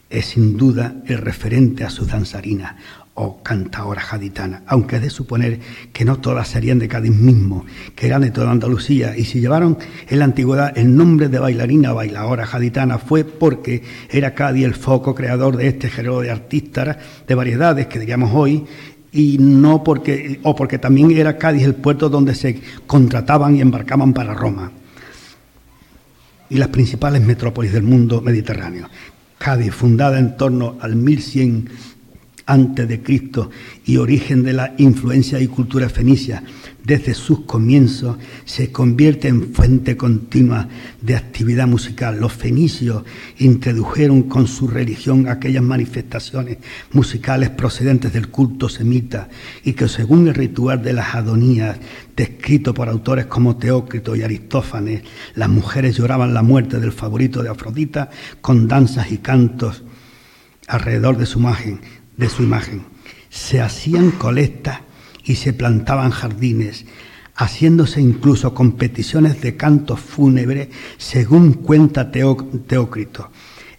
[0.08, 2.76] es sin duda el referente a su danzarina
[3.14, 5.60] o cantadora gaditana, aunque es de suponer
[5.92, 9.78] que no todas serían de Cádiz mismo, que eran de toda Andalucía, y si llevaron
[10.08, 14.74] en la antigüedad el nombre de bailarina o bailadora gaditana fue porque era Cádiz el
[14.74, 16.96] foco creador de este género de artistas
[17.26, 18.64] de variedades que diríamos hoy,
[19.12, 24.12] y no porque, o porque también era Cádiz el puerto donde se contrataban y embarcaban
[24.12, 24.72] para Roma
[26.50, 28.88] y las principales metrópolis del mundo mediterráneo.
[29.38, 31.68] Cádiz, fundada en torno al 1100
[32.46, 33.50] antes de Cristo
[33.84, 36.42] y origen de la influencia y cultura fenicia
[36.84, 40.68] desde sus comienzos, se convierte en fuente continua
[41.00, 42.20] de actividad musical.
[42.20, 43.04] Los fenicios
[43.38, 46.58] introdujeron con su religión aquellas manifestaciones
[46.92, 49.30] musicales procedentes del culto semita
[49.64, 51.78] y que según el ritual de las adonías,
[52.14, 55.02] descrito por autores como Teócrito y Aristófanes,
[55.34, 58.10] las mujeres lloraban la muerte del favorito de Afrodita
[58.42, 59.84] con danzas y cantos
[60.66, 61.80] alrededor de su imagen
[62.16, 62.84] de su imagen.
[63.30, 64.80] Se hacían colectas
[65.24, 66.84] y se plantaban jardines,
[67.34, 73.30] haciéndose incluso competiciones de cantos fúnebres, según cuenta Teócrito.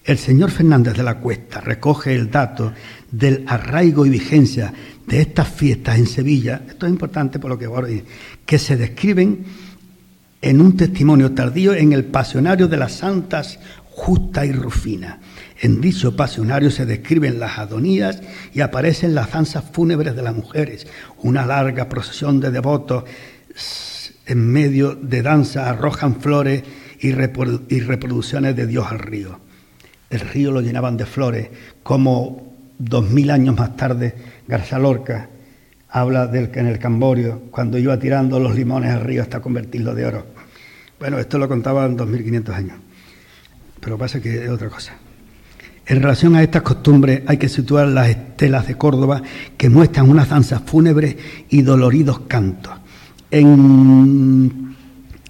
[0.03, 2.73] El señor Fernández de la Cuesta recoge el dato
[3.11, 4.73] del arraigo y vigencia
[5.07, 8.05] de estas fiestas en Sevilla, esto es importante por lo que voy a decir,
[8.45, 9.45] que se describen
[10.41, 13.59] en un testimonio tardío en el pasionario de las santas
[13.89, 15.19] Justa y Rufina.
[15.61, 18.21] En dicho pasionario se describen las adonías
[18.53, 20.87] y aparecen las danzas fúnebres de las mujeres,
[21.19, 23.05] una larga procesión de devotos
[24.25, 26.63] en medio de danza arrojan flores
[26.99, 29.39] y, reproducciones de Dios al río.
[30.09, 31.49] El río lo llenaban de flores,
[31.83, 34.15] como dos mil años más tarde
[34.47, 35.29] García Lorca
[35.89, 39.95] habla del que en el Camborio, cuando iba tirando los limones al río hasta convertirlo
[39.95, 40.25] de oro.
[40.99, 42.77] Bueno, esto lo contaban 2.500 años,
[43.79, 44.93] pero pasa que es otra cosa.
[45.87, 49.21] En relación a estas costumbres hay que situar las estelas de Córdoba
[49.55, 51.15] que muestran unas danzas fúnebres
[51.49, 52.73] y doloridos cantos.
[53.29, 54.75] En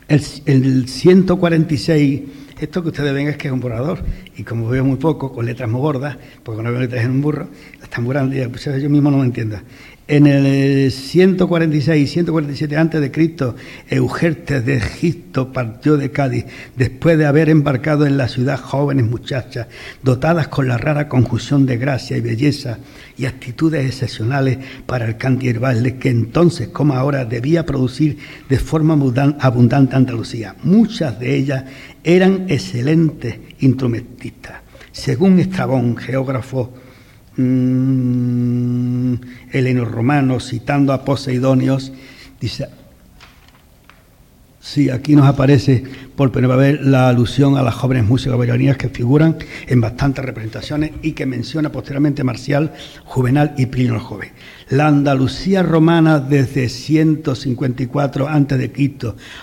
[0.08, 2.22] el, 146,
[2.60, 4.00] esto que ustedes ven es que es un borrador,
[4.38, 7.22] y como veo muy poco, con letras muy gordas, porque no veo letras en un
[7.22, 7.50] burro,
[7.82, 9.58] están burando y pues, yo mismo no me entiendo.
[10.08, 13.56] En el 146 y 147 antes de Cristo,
[13.90, 16.46] Eugertes de Egipto partió de Cádiz
[16.76, 19.66] después de haber embarcado en la ciudad jóvenes muchachas
[20.04, 22.78] dotadas con la rara conjunción de gracia y belleza
[23.18, 28.94] y actitudes excepcionales para el canto baile que entonces como ahora debía producir de forma
[29.40, 30.56] abundante Andalucía.
[30.62, 31.64] Muchas de ellas
[32.06, 34.62] eran excelentes instrumentistas.
[34.92, 36.72] Según Estrabón, geógrafo
[37.36, 39.16] mmm,
[39.52, 41.92] Heleno Romano, citando a Poseidonios,
[42.40, 42.68] dice,
[44.62, 45.84] sí, aquí nos aparece
[46.16, 49.38] por primera vez la alusión a las jóvenes músicas bailarinas que figuran
[49.68, 54.32] en bastantes representaciones y que menciona posteriormente Marcial, Juvenal y Plinio el Joven.
[54.70, 58.96] La Andalucía romana desde 154 a.C.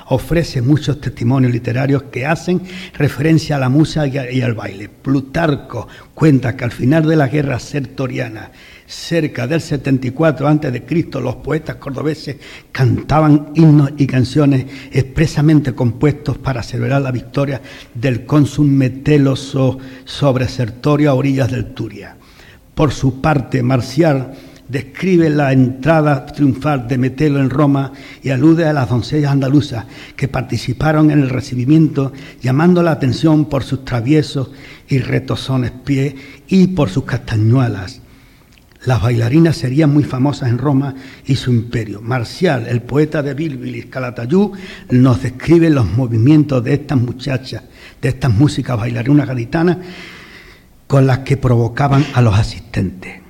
[0.08, 2.62] ofrece muchos testimonios literarios que hacen
[2.94, 4.88] referencia a la música y al baile.
[4.88, 8.50] Plutarco cuenta que al final de la guerra sertoriana,
[8.92, 12.36] cerca del 74 a.C., los poetas cordobeses
[12.70, 17.62] cantaban himnos y canciones expresamente compuestos para celebrar la victoria
[17.94, 22.16] del cónsul Meteloso sobre Sertorio a orillas del Turia.
[22.74, 24.34] Por su parte, Marcial
[24.68, 29.86] describe la entrada triunfal de Metelo en Roma y alude a las doncellas andaluzas
[30.16, 32.12] que participaron en el recibimiento,
[32.42, 34.50] llamando la atención por sus traviesos
[34.88, 36.14] y retozones pies
[36.46, 38.01] y por sus castañuelas.
[38.84, 42.00] Las bailarinas serían muy famosas en Roma y su imperio.
[42.00, 44.50] Marcial, el poeta de Bilbilis, Calatayud,
[44.90, 47.62] nos describe los movimientos de estas muchachas,
[48.00, 49.78] de estas músicas bailarinas gaditanas,
[50.88, 53.20] con las que provocaban a los asistentes.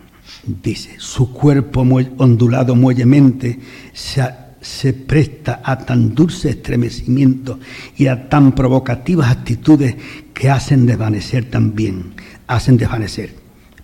[0.45, 3.61] Dice, su cuerpo ondulado muellemente
[3.93, 4.27] se,
[4.61, 7.61] se presta a tan dulce estremecimiento
[7.97, 9.97] y a tan provocativas actitudes
[10.33, 12.15] que hacen desvanecer también,
[12.47, 13.42] hacen desvanecer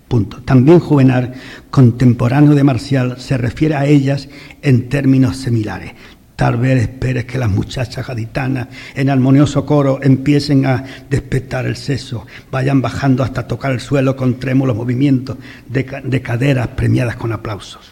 [0.08, 0.38] Punto.
[0.42, 1.34] También Juvenal,
[1.70, 4.28] contemporáneo de Marcial, se refiere a ellas
[4.62, 5.92] en términos similares.
[6.34, 12.26] Tal vez esperes que las muchachas gaditanas en armonioso coro empiecen a despertar el seso,
[12.50, 15.36] vayan bajando hasta tocar el suelo con trémulos movimientos
[15.68, 17.90] de, de caderas premiadas con aplausos.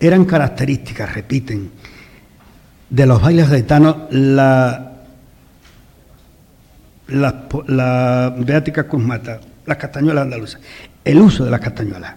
[0.00, 1.70] Eran características, repiten,
[2.88, 4.92] de los bailes gaditanos la,
[7.08, 10.60] la, la Beática Cusmata, las castañuelas andaluzas
[11.04, 12.14] el uso de las castañuelas.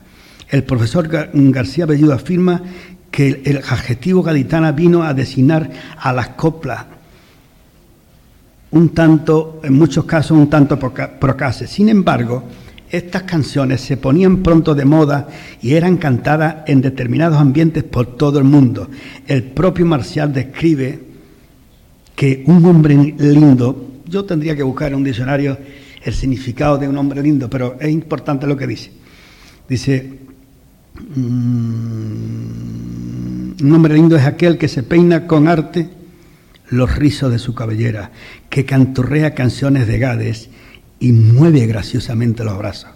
[0.50, 2.62] El profesor García Belludo afirma
[3.10, 6.86] que el adjetivo gaditana vino a designar a las coplas,
[8.72, 11.70] un tanto, en muchos casos, un tanto procaces.
[11.70, 12.44] Sin embargo,
[12.90, 15.28] estas canciones se ponían pronto de moda
[15.62, 18.90] y eran cantadas en determinados ambientes por todo el mundo.
[19.28, 21.00] El propio Marcial describe
[22.16, 25.58] que un hombre lindo, yo tendría que buscar un diccionario
[26.06, 28.92] el significado de un hombre lindo, pero es importante lo que dice.
[29.68, 30.20] Dice,
[31.16, 31.26] mm,
[33.64, 35.90] un hombre lindo es aquel que se peina con arte
[36.70, 38.12] los rizos de su cabellera,
[38.50, 40.50] que canturrea canciones de Gades
[41.00, 42.92] y mueve graciosamente los brazos.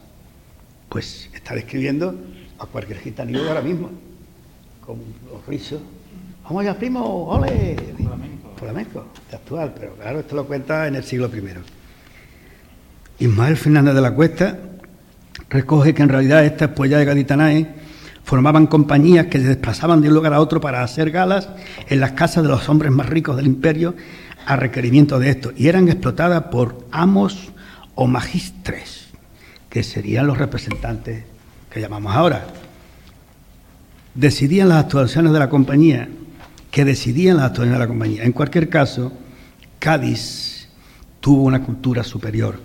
[0.87, 2.15] Pues está describiendo
[2.59, 3.89] a cualquier gitanillo ahora mismo,
[4.85, 4.99] con
[5.31, 5.81] los rizos.
[6.43, 7.75] Vamos allá, primo, ole.
[7.97, 8.53] Flamenco.
[8.55, 11.61] Flamenco, de actual, pero claro, esto lo cuenta en el siglo primero.
[13.19, 14.57] Ismael Fernández de la Cuesta
[15.49, 17.67] recoge que en realidad estas puellas de Gaditanae
[18.23, 21.49] formaban compañías que se desplazaban de un lugar a otro para hacer galas
[21.89, 23.95] en las casas de los hombres más ricos del imperio
[24.45, 27.51] a requerimiento de esto y eran explotadas por amos
[27.95, 29.07] o magistres,
[29.69, 31.25] que serían los representantes
[31.69, 32.45] que llamamos ahora.
[34.15, 36.07] Decidían las actuaciones de la compañía,
[36.71, 38.23] que decidían las actuaciones de la compañía.
[38.23, 39.11] En cualquier caso,
[39.77, 40.69] Cádiz
[41.19, 42.59] tuvo una cultura superior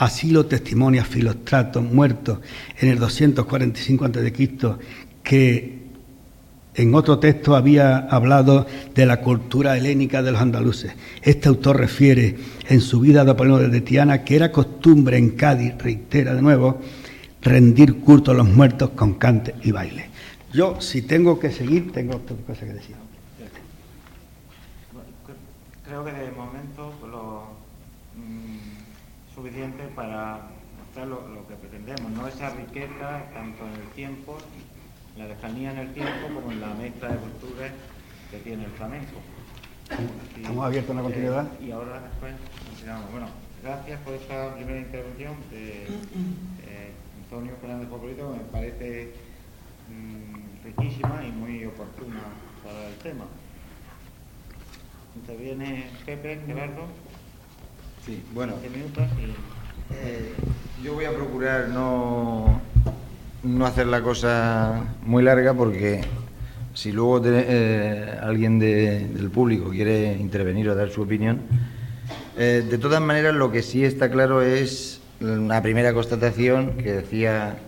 [0.00, 2.40] Así lo testimonia Filostrato, muerto
[2.78, 4.76] en el 245 a.C.,
[5.22, 5.78] que
[6.74, 10.94] en otro texto había hablado de la cultura helénica de los andaluces.
[11.20, 12.34] Este autor refiere
[12.70, 16.80] en su vida de Apolonio de Tiana que era costumbre en Cádiz, reitera de nuevo,
[17.42, 20.08] rendir culto a los muertos con cante y baile.
[20.50, 22.96] Yo, si tengo que seguir, tengo otra cosa que decir.
[25.84, 26.59] Creo que de momento
[29.50, 30.40] suficiente para
[30.78, 34.38] mostrar lo, que pretendemos, no esa riqueza tanto en el tiempo,
[35.16, 37.72] la lejanía en el tiempo, como en la mezcla de culturas
[38.30, 39.18] que tiene el flamenco.
[40.36, 41.46] Estamos abiertos a una continuidad.
[41.46, 42.34] Eh, y ahora después
[42.68, 43.10] continuamos.
[43.10, 43.26] Bueno,
[43.62, 46.92] gracias por esta primera intervención de eh,
[47.24, 49.14] Antonio Fernández Popolito, me parece
[49.88, 52.20] mm, riquísima y muy oportuna
[52.64, 53.24] para el tema.
[55.16, 57.09] Interviene Pepe, Gerardo.
[58.04, 58.54] Sí, bueno.
[59.92, 60.32] Eh,
[60.82, 62.60] yo voy a procurar no,
[63.42, 66.00] no hacer la cosa muy larga porque
[66.72, 71.42] si luego eh, alguien del público quiere intervenir o dar su opinión,
[72.38, 77.58] eh, de todas maneras lo que sí está claro es una primera constatación que decía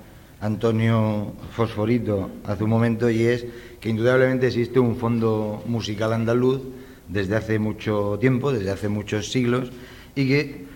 [0.41, 3.45] Antonio Fosforito hace un momento y es
[3.81, 6.63] que indudablemente existe un fondo musical andaluz
[7.09, 9.71] desde hace mucho tiempo, desde hace muchos siglos,
[10.15, 10.67] y que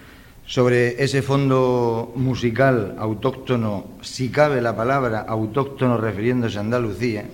[0.46, 7.24] sobre ese fondo musical autóctono, si cabe la palabra autóctono refiriéndose a Andalucía,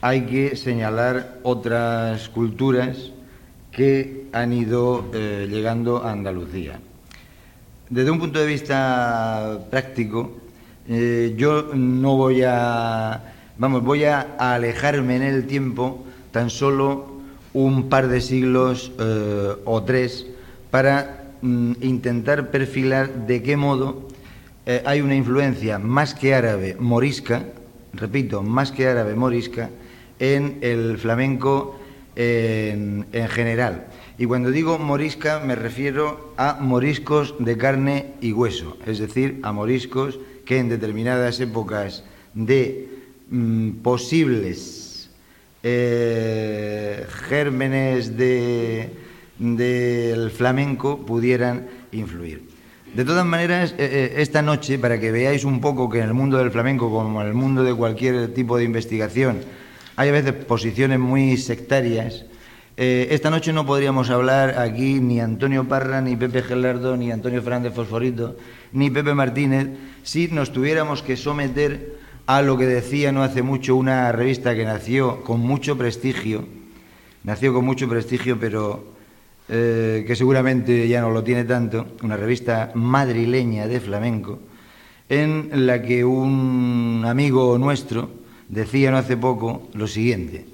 [0.00, 3.12] hay que señalar otras culturas
[3.70, 6.80] que han ido eh, llegando a Andalucía.
[7.88, 10.32] Desde un punto de vista práctico,
[10.88, 17.12] eh, yo no voy a, vamos, voy a, alejarme en el tiempo tan solo
[17.52, 20.31] un par de siglos eh, o tres
[20.72, 24.08] para mm, intentar perfilar de qué modo
[24.64, 27.44] eh, hay una influencia más que árabe morisca,
[27.92, 29.68] repito, más que árabe morisca,
[30.18, 31.78] en el flamenco
[32.16, 33.86] en, en general.
[34.16, 39.52] Y cuando digo morisca me refiero a moriscos de carne y hueso, es decir, a
[39.52, 42.02] moriscos que en determinadas épocas
[42.32, 42.88] de
[43.28, 45.10] mm, posibles
[45.62, 48.16] eh, gérmenes
[49.38, 52.48] del flamenco pudieran influir.
[52.94, 56.14] De todas maneras, eh, eh, esta noche, para que veáis un poco que en el
[56.14, 59.40] mundo del flamenco, como en el mundo de cualquier tipo de investigación,
[59.96, 62.26] hay a veces posiciones muy sectarias,
[62.76, 67.42] eh, esta noche no podríamos hablar aquí ni Antonio Parra, ni Pepe Gelardo, ni Antonio
[67.42, 68.36] Fernández Fosforito,
[68.72, 69.68] ni Pepe Martínez,
[70.02, 74.64] si nos tuviéramos que someter a lo que decía no hace mucho una revista que
[74.64, 76.46] nació con mucho prestigio,
[77.24, 78.91] nació con mucho prestigio, pero
[79.54, 84.38] eh, que seguramente ya no lo tiene tanto, una revista madrileña de flamenco,
[85.10, 88.08] en la que un amigo nuestro
[88.48, 90.46] decía no hace poco lo siguiente.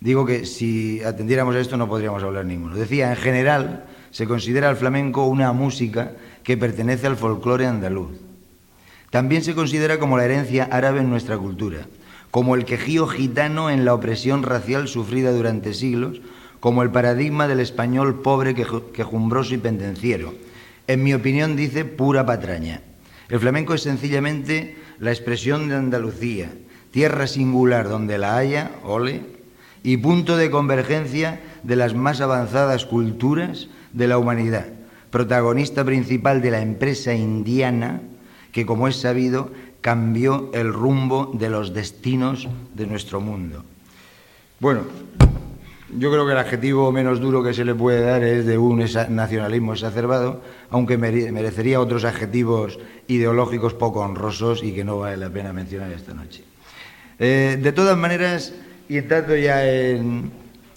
[0.00, 2.76] Digo que si atendiéramos a esto no podríamos hablar ninguno.
[2.76, 6.12] Decía, en general, se considera el flamenco una música
[6.42, 8.10] que pertenece al folclore andaluz.
[9.08, 11.86] También se considera como la herencia árabe en nuestra cultura,
[12.30, 16.20] como el quejío gitano en la opresión racial sufrida durante siglos,
[16.60, 20.34] como el paradigma del español pobre, quejumbroso y pendenciero.
[20.86, 22.82] En mi opinión, dice pura patraña.
[23.28, 26.50] El flamenco es sencillamente la expresión de Andalucía,
[26.90, 29.22] tierra singular donde la haya, ole,
[29.82, 34.66] y punto de convergencia de las más avanzadas culturas de la humanidad,
[35.10, 38.00] protagonista principal de la empresa indiana
[38.52, 43.64] que, como es sabido, cambió el rumbo de los destinos de nuestro mundo.
[44.60, 44.82] Bueno,
[45.96, 48.78] yo creo que el adjetivo menos duro que se le puede dar es de un
[48.78, 55.52] nacionalismo exacerbado, aunque merecería otros adjetivos ideológicos poco honrosos y que no vale la pena
[55.52, 56.44] mencionar esta noche.
[57.18, 58.52] Eh, de todas maneras,
[58.88, 60.30] y entrando ya en,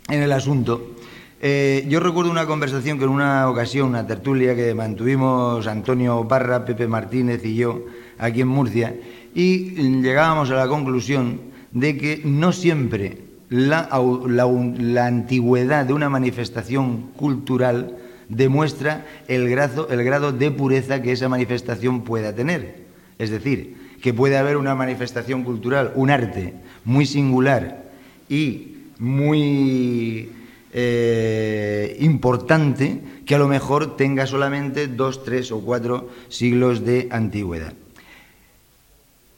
[0.07, 0.95] el asunto,
[1.41, 6.63] eh, yo recuerdo una conversación que en una ocasión, una tertulia que mantuvimos Antonio Parra,
[6.63, 7.85] Pepe Martínez y yo
[8.17, 8.95] aquí en Murcia,
[9.33, 11.41] y llegábamos a la conclusión
[11.71, 17.97] de que no siempre la, antigüedad de una manifestación cultural
[18.29, 22.85] demuestra el grado, de pureza que esa manifestación pueda tener.
[23.19, 26.53] Es decir, que puede haber una manifestación cultural, un arte
[26.85, 27.91] muy singular,
[28.29, 30.29] y muy
[30.71, 37.73] eh, importante que a lo mejor tenga solamente dos, tres o cuatro siglos de antigüedad.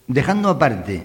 [0.05, 1.03] Dejando aparte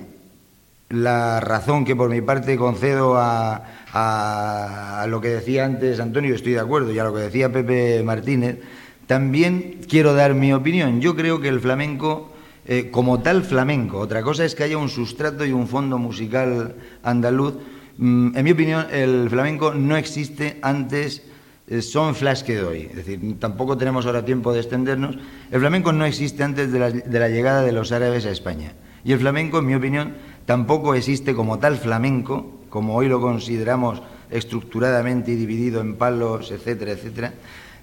[0.88, 6.60] la razón que por mi parte concedo a, lo que decía antes Antonio, estoy de
[6.60, 8.60] acuerdo, y a lo que decía Pepe Martínez,
[9.06, 11.00] también quiero dar mi opinión.
[11.00, 12.32] Yo creo que el flamenco,
[12.66, 16.74] eh, como tal flamenco, otra cosa es que haya un sustrato y un fondo musical
[17.02, 17.54] andaluz,
[17.98, 21.22] Mm, en mi opinión, el flamenco no existe antes,
[21.66, 25.18] eh, son flash que doy, es decir, tampoco tenemos ahora tiempo de extendernos.
[25.50, 28.72] El flamenco no existe antes de la, llegada de los árabes a España.
[29.04, 30.14] Y el flamenco, en mi opinión,
[30.48, 36.92] tampoco existe como tal flamenco, como hoy lo consideramos estructuradamente y dividido en palos, etcétera,
[36.92, 37.34] etcétera,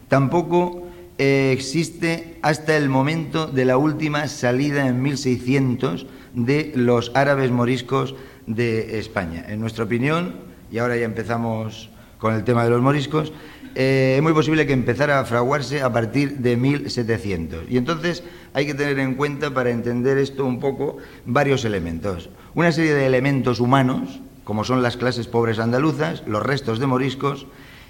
[0.08, 0.88] tampoco
[1.20, 8.16] eh, existe hasta el momento de la última salida en 1600 de los árabes moriscos
[8.48, 9.46] de España.
[9.48, 10.34] En nuestra opinión,
[10.72, 13.32] y ahora ya empezamos con el tema de los moriscos,
[13.76, 17.66] eh, es muy posible que empezara a fraguarse a partir de 1700.
[17.70, 18.24] Y entonces
[18.54, 22.30] hay que tener en cuenta, para entender esto un poco, varios elementos.
[22.54, 27.48] Una serie de elementos humanos, como son las clases pobres andaluzas, los restos de moriscos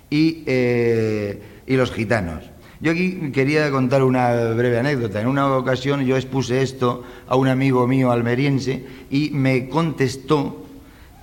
[0.10, 2.44] y, eh, y los gitanos.
[2.82, 5.22] Yo aquí quería contar una breve anécdota.
[5.22, 10.66] En una ocasión yo expuse esto a un amigo mío almeriense y me contestó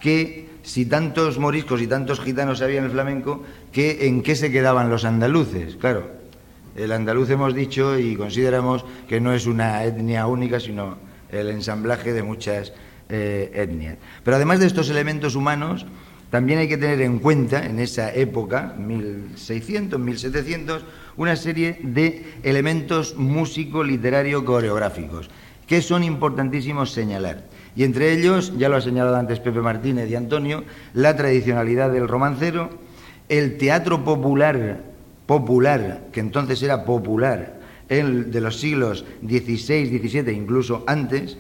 [0.00, 3.42] que si tantos moriscos y tantos gitanos había en el flamenco,
[3.74, 5.76] en qué se quedaban los andaluces.
[5.76, 6.10] Claro,
[6.76, 10.96] el andaluz hemos dicho y consideramos que no es una etnia única, sino
[11.30, 12.74] el ensamblaje de muchas
[13.08, 13.96] eh, etnias.
[14.24, 15.86] Pero además de estos elementos humanos,
[16.30, 20.84] también hay que tener en cuenta, en esa época, 1600, 1700,
[21.16, 25.28] una serie de elementos músico-literario-coreográficos
[25.66, 27.44] que son importantísimos señalar.
[27.76, 32.08] Y entre ellos, ya lo ha señalado antes Pepe Martínez y Antonio, la tradicionalidad del
[32.08, 32.70] romancero,
[33.33, 34.83] el teatro popular,
[35.24, 41.39] popular, que entonces era popular, el de los siglos XVI, XVII, incluso antes,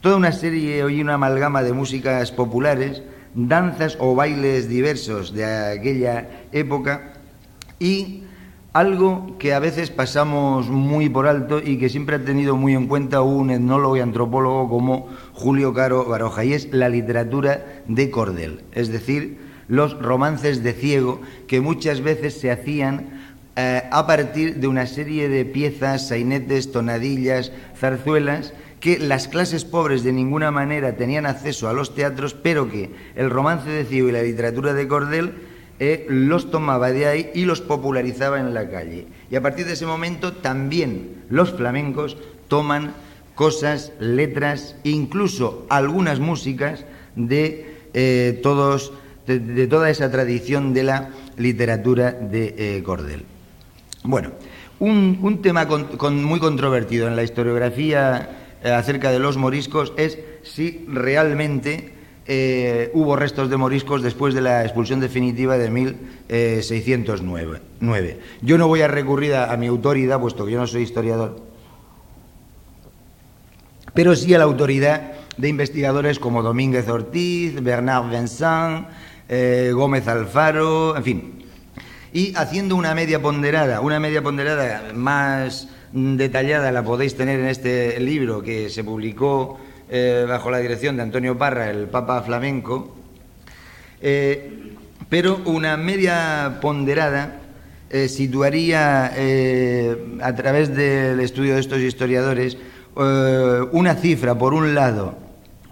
[0.00, 3.02] toda una serie y una amalgama de músicas populares
[3.34, 7.12] danzas o bailes diversos de aquella época
[7.78, 8.22] y
[8.72, 12.86] algo que a veces pasamos muy por alto y que siempre ha tenido muy en
[12.86, 18.62] cuenta un etnólogo y antropólogo como Julio Caro Baroja, y es la literatura de cordel,
[18.72, 23.20] es decir, los romances de ciego que muchas veces se hacían
[23.56, 30.02] eh, a partir de una serie de piezas, sainetes, tonadillas, zarzuelas que las clases pobres
[30.02, 34.12] de ninguna manera tenían acceso a los teatros, pero que el romance de Ciego y
[34.12, 35.34] la literatura de Cordel
[35.78, 39.06] eh, los tomaba de ahí y los popularizaba en la calle.
[39.30, 42.16] Y a partir de ese momento también los flamencos
[42.48, 42.94] toman
[43.34, 46.84] cosas, letras, incluso algunas músicas
[47.16, 48.92] de eh, todos
[49.26, 53.24] de, toda esa tradición de la literatura de eh, Cordel.
[54.02, 54.30] Bueno,
[54.80, 58.30] un, tema muy controvertido en la historiografía
[58.64, 61.92] eh, acerca de los moriscos es si realmente
[62.26, 67.60] eh, hubo restos de moriscos después de la expulsión definitiva de 1609.
[68.40, 71.42] Yo no voy a recurrir a, mi autoridad, puesto que yo no soy historiador,
[73.92, 78.86] pero sí a la autoridad de investigadores como Domínguez Ortiz, Bernard Vincent,
[79.32, 81.44] eh, Gómez Alfaro, en fin.
[82.12, 88.00] Y haciendo una media ponderada, una media ponderada más detallada la podéis tener en este
[88.00, 92.96] libro que se publicó eh, bajo la dirección de Antonio Parra, el Papa Flamenco,
[94.00, 94.74] eh,
[95.08, 97.36] pero una media ponderada
[98.06, 99.06] situaría
[100.22, 102.56] a través del estudio de estos historiadores
[102.94, 105.18] una cifra, por un lado,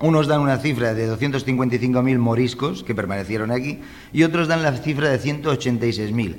[0.01, 3.81] unos dan una cifra de 255.000 moriscos que permanecieron aquí
[4.13, 6.37] y otros dan la cifra de 186.000.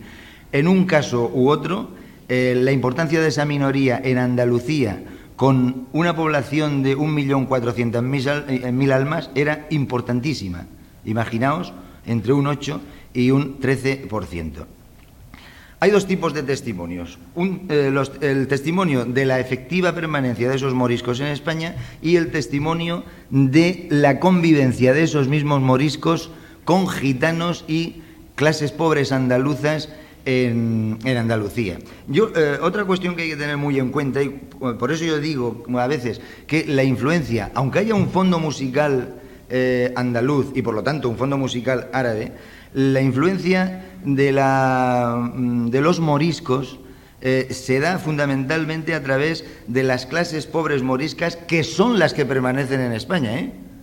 [0.52, 1.90] En un caso u otro,
[2.28, 5.04] eh, la importancia de esa minoría en Andalucía
[5.36, 10.66] con una población de 1.400.000 eh, almas era importantísima.
[11.06, 11.74] Imaginaos,
[12.06, 12.82] entre un 8
[13.14, 14.66] y un 13%.
[15.82, 17.18] Hay dos tipos de testimonios.
[17.70, 23.06] Eh, el testimonio de la efectiva permanencia de esos moriscos en España y el testimonio
[23.30, 26.32] de la convivencia de esos mismos moriscos
[26.66, 28.02] con gitanos y
[28.36, 29.90] clases pobres andaluzas
[30.26, 31.80] en, Andalucía.
[32.08, 35.20] Yo, eh, otra cuestión que hay que tener muy en cuenta, y por eso yo
[35.20, 39.16] digo a veces que la influencia, aunque haya un fondo musical
[39.50, 42.34] eh, andaluz y por lo tanto un fondo musical árabe,
[42.74, 46.80] la influencia de, la, mm, de los moriscos
[47.22, 52.26] eh, se da fundamentalmente a través de las clases pobres moriscas que son las que
[52.26, 53.40] permanecen en España.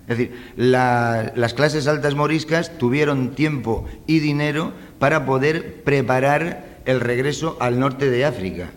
[0.09, 7.57] Es decir, las clases altas moriscas tuvieron tiempo y dinero para poder preparar el regreso
[7.61, 8.71] al norte de África.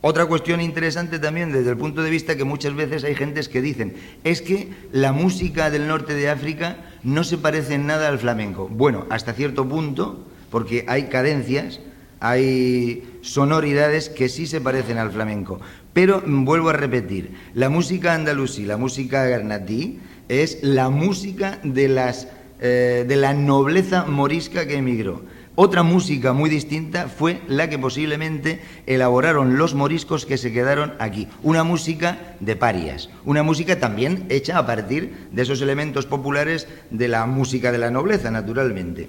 [0.00, 3.60] Otra cuestión interesante también desde el punto de vista que muchas veces hay gentes que
[3.60, 8.68] dicen es que la música del norte de África no se parece nada al flamenco.
[8.68, 11.80] Bueno, hasta cierto punto, porque hay cadencias,
[12.18, 15.60] hay sonoridades que sí se parecen al flamenco.
[15.92, 21.88] Pero mm, vuelvo a repetir, la música andalusí, la música garnatí, es la música de,
[21.88, 22.26] las,
[22.60, 25.22] eh, de la nobleza morisca que emigró.
[25.58, 31.28] Otra música muy distinta fue la que posiblemente elaboraron los moriscos que se quedaron aquí.
[31.42, 37.08] Una música de parias, una música también hecha a partir de esos elementos populares de
[37.08, 39.08] la música de la nobleza, naturalmente.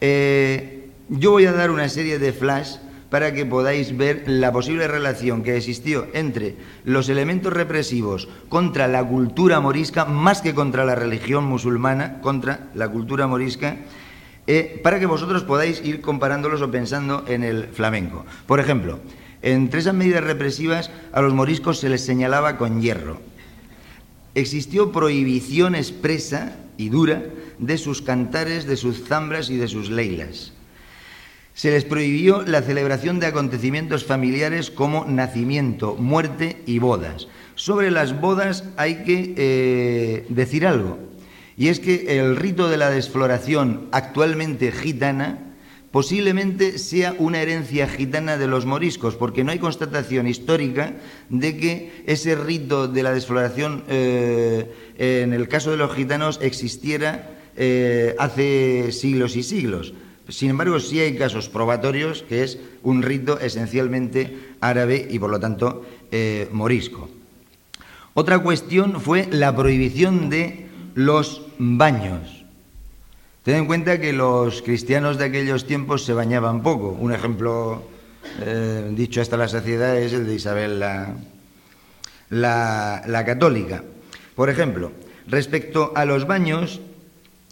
[0.00, 4.88] Eh, yo voy a dar una serie de flash para que podáis ver la posible
[4.88, 10.96] relación que existió entre los elementos represivos contra la cultura morisca, más que contra la
[10.96, 13.76] religión musulmana, contra la cultura morisca,
[14.46, 18.26] eh, para que vosotros podáis ir comparándolos o pensando en el flamenco.
[18.46, 18.98] Por ejemplo,
[19.42, 23.20] entre esas medidas represivas a los moriscos se les señalaba con hierro.
[24.34, 27.22] Existió prohibición expresa y dura
[27.58, 30.52] de sus cantares, de sus zambras y de sus leilas.
[31.54, 37.28] Se les prohibió la celebración de acontecimientos familiares como nacimiento, muerte y bodas.
[37.56, 40.98] Sobre las bodas hay que eh, decir algo,
[41.56, 45.52] y es que el rito de la desfloración actualmente gitana
[45.92, 50.94] posiblemente sea una herencia gitana de los moriscos, porque no hay constatación histórica
[51.28, 57.38] de que ese rito de la desfloración eh, en el caso de los gitanos existiera
[57.56, 59.92] eh, hace siglos y siglos.
[60.28, 65.38] Sin embargo, sí hay casos probatorios que es un rito esencialmente árabe y por lo
[65.38, 67.10] tanto eh, morisco.
[68.14, 70.61] Otra cuestión fue la prohibición de
[70.94, 72.44] los baños.
[73.44, 76.90] Ten en cuenta que los cristianos de aquellos tiempos se bañaban poco.
[76.90, 77.82] Un ejemplo
[78.40, 81.16] eh, dicho hasta la saciedad es el de Isabel la,
[82.30, 83.82] la, católica.
[84.36, 84.92] Por ejemplo,
[85.26, 86.80] respecto a los baños,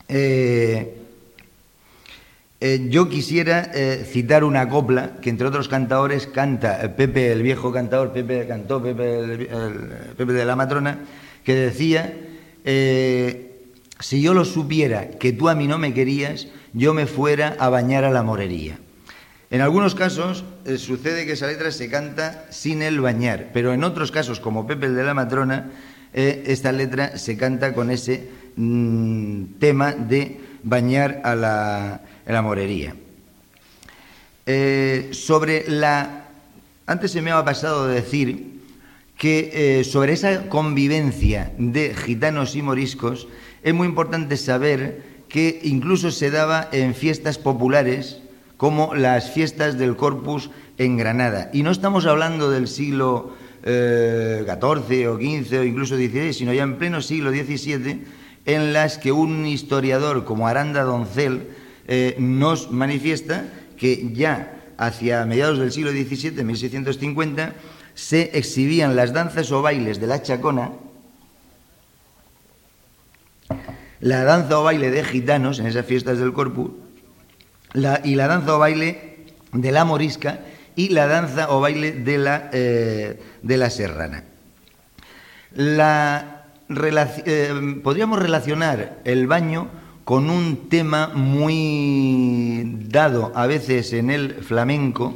[0.09, 0.97] eh,
[2.61, 3.73] eh, yo quisiera
[4.05, 9.49] citar una copla que entre otros cantadores canta Pepe, el viejo cantador, Pepe cantó Pepe,
[10.17, 11.01] Pepe de la Matrona,
[11.45, 12.15] que decía,
[12.65, 17.69] si yo lo supiera que tú a mí no me querías, yo me fuera a
[17.69, 18.79] bañar a la morería.
[19.51, 23.83] En algunos casos eh, sucede que esa letra se canta sin el bañar, pero en
[23.83, 25.71] otros casos, como Pepe el de la Matrona,
[26.15, 32.95] eh, esta letra se canta con ese mm, tema de bañar a la, morería.
[34.47, 36.29] Eh, sobre la.
[36.87, 38.50] Antes se me ha pasado de decir
[39.21, 43.29] que sobre esa convivencia de gitanos y moriscos
[43.63, 48.23] es muy importante saber que incluso se daba en fiestas populares
[48.57, 51.51] como las fiestas del Corpus en Granada.
[51.53, 53.33] Y no estamos hablando del siglo
[53.63, 58.05] XIV eh, o XV o incluso XVI, sino ya en pleno siglo XVII,
[58.47, 61.49] en las que un historiador como Aranda Doncel
[61.87, 63.45] eh, nos manifiesta
[63.77, 67.55] que ya hacia mediados del siglo XVII, 1650,
[67.95, 70.73] se exhibían las danzas o bailes de la chacona,
[74.01, 76.71] la danza o baile de gitanos en esas fiestas del Corpus,
[78.05, 80.41] y la danza o baile de la morisca
[80.77, 84.25] y la danza o baile de la, eh, de la serrana.
[86.73, 89.69] Eh, podríamos relacionar el baño
[90.05, 95.15] con un tema muy dado a veces en el flamenco.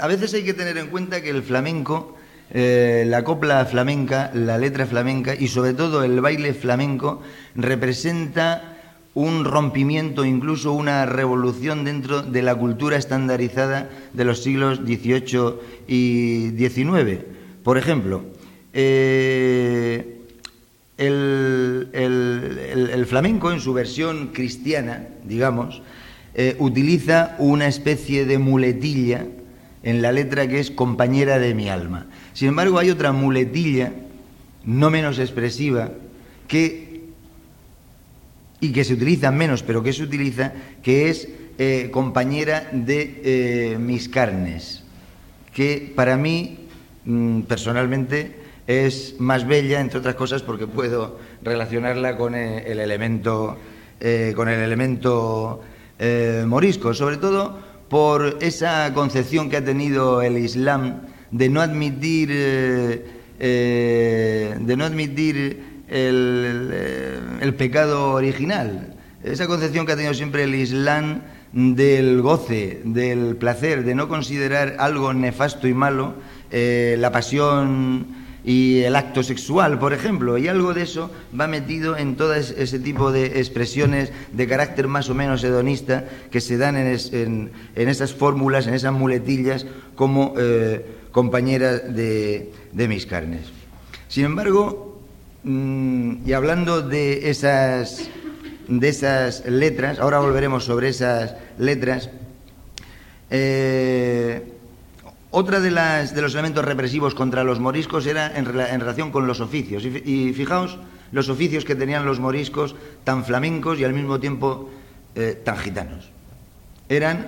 [0.00, 2.16] A veces hay que tener en cuenta que el flamenco,
[2.50, 7.22] eh, la copla flamenca, la letra flamenca y sobre todo el baile flamenco
[7.54, 8.76] representa
[9.14, 15.54] un rompimiento, incluso una revolución dentro de la cultura estandarizada de los siglos XVIII
[15.88, 17.24] y XIX.
[17.62, 18.24] Por ejemplo,
[18.74, 20.20] eh,
[20.98, 21.86] el,
[23.08, 25.82] flamenco en su versión cristiana, digamos,
[26.34, 29.26] eh, utiliza una especie de muletilla
[29.86, 32.06] en la letra que es compañera de mi alma.
[32.32, 33.92] Sin embargo, hay otra muletilla,
[34.64, 35.92] no menos expresiva,
[36.48, 37.04] que
[38.58, 40.52] y que se utiliza menos, pero que se utiliza,
[40.82, 44.82] que es eh, compañera de eh, mis carnes,
[45.54, 46.58] que para mí
[47.04, 53.56] mm, personalmente es más bella, entre otras cosas, porque puedo relacionarla con eh, el, elemento,
[54.34, 55.62] con el elemento
[56.44, 62.28] morisco, sobre todo por esa concepción que ha tenido el Islam de no admitir,
[63.38, 68.94] de no admitir el, pecado original.
[69.22, 71.22] Esa concepción que ha tenido siempre el Islam
[71.52, 76.14] del goce, del placer, de no considerar algo nefasto y malo
[76.50, 78.06] eh, la pasión
[78.46, 82.78] y el acto sexual, por ejemplo, y algo de eso va metido en todo ese
[82.78, 88.66] tipo de expresiones de carácter más o menos hedonista que se dan en, esas fórmulas,
[88.66, 92.52] en esas muletillas, como eh, compañeras de
[92.88, 93.42] mis carnes.
[94.08, 94.96] Sin embargo,
[95.48, 98.10] Mm, y hablando de esas,
[98.66, 102.10] de esas letras, ahora volveremos sobre esas letras,
[103.30, 104.42] eh,
[105.38, 109.40] otra de, las, de los elementos represivos contra los moriscos era en, relación con los
[109.40, 109.84] oficios.
[109.84, 110.78] Y, fijaos
[111.12, 114.70] los oficios que tenían los moriscos tan flamencos y al mismo tiempo
[115.14, 116.08] eh, tan gitanos.
[116.88, 117.26] Eran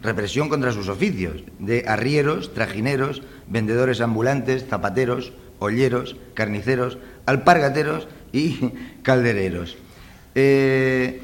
[0.00, 8.70] represión contra sus oficios, de arrieros, trajineros, vendedores ambulantes, zapateros, olleros, carniceros, alpargateros y
[9.02, 9.76] caldereros.
[10.36, 11.22] Eh,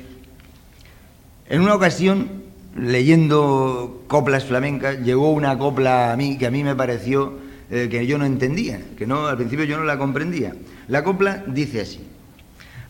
[1.48, 2.42] en una ocasión,
[2.76, 7.38] leyendo coplas flamencas, llegó una copla a mí que a mí me pareció
[7.70, 10.54] eh, que yo no entendía, que no al principio yo no la comprendía.
[10.88, 12.00] La copla dice así,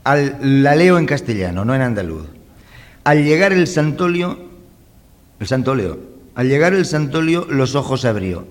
[0.05, 2.27] la leo en castellano, no en andaluz.
[3.05, 4.39] Al llegar el santolio,
[5.40, 5.98] el
[6.35, 8.47] al llegar el santolio los ojos abrió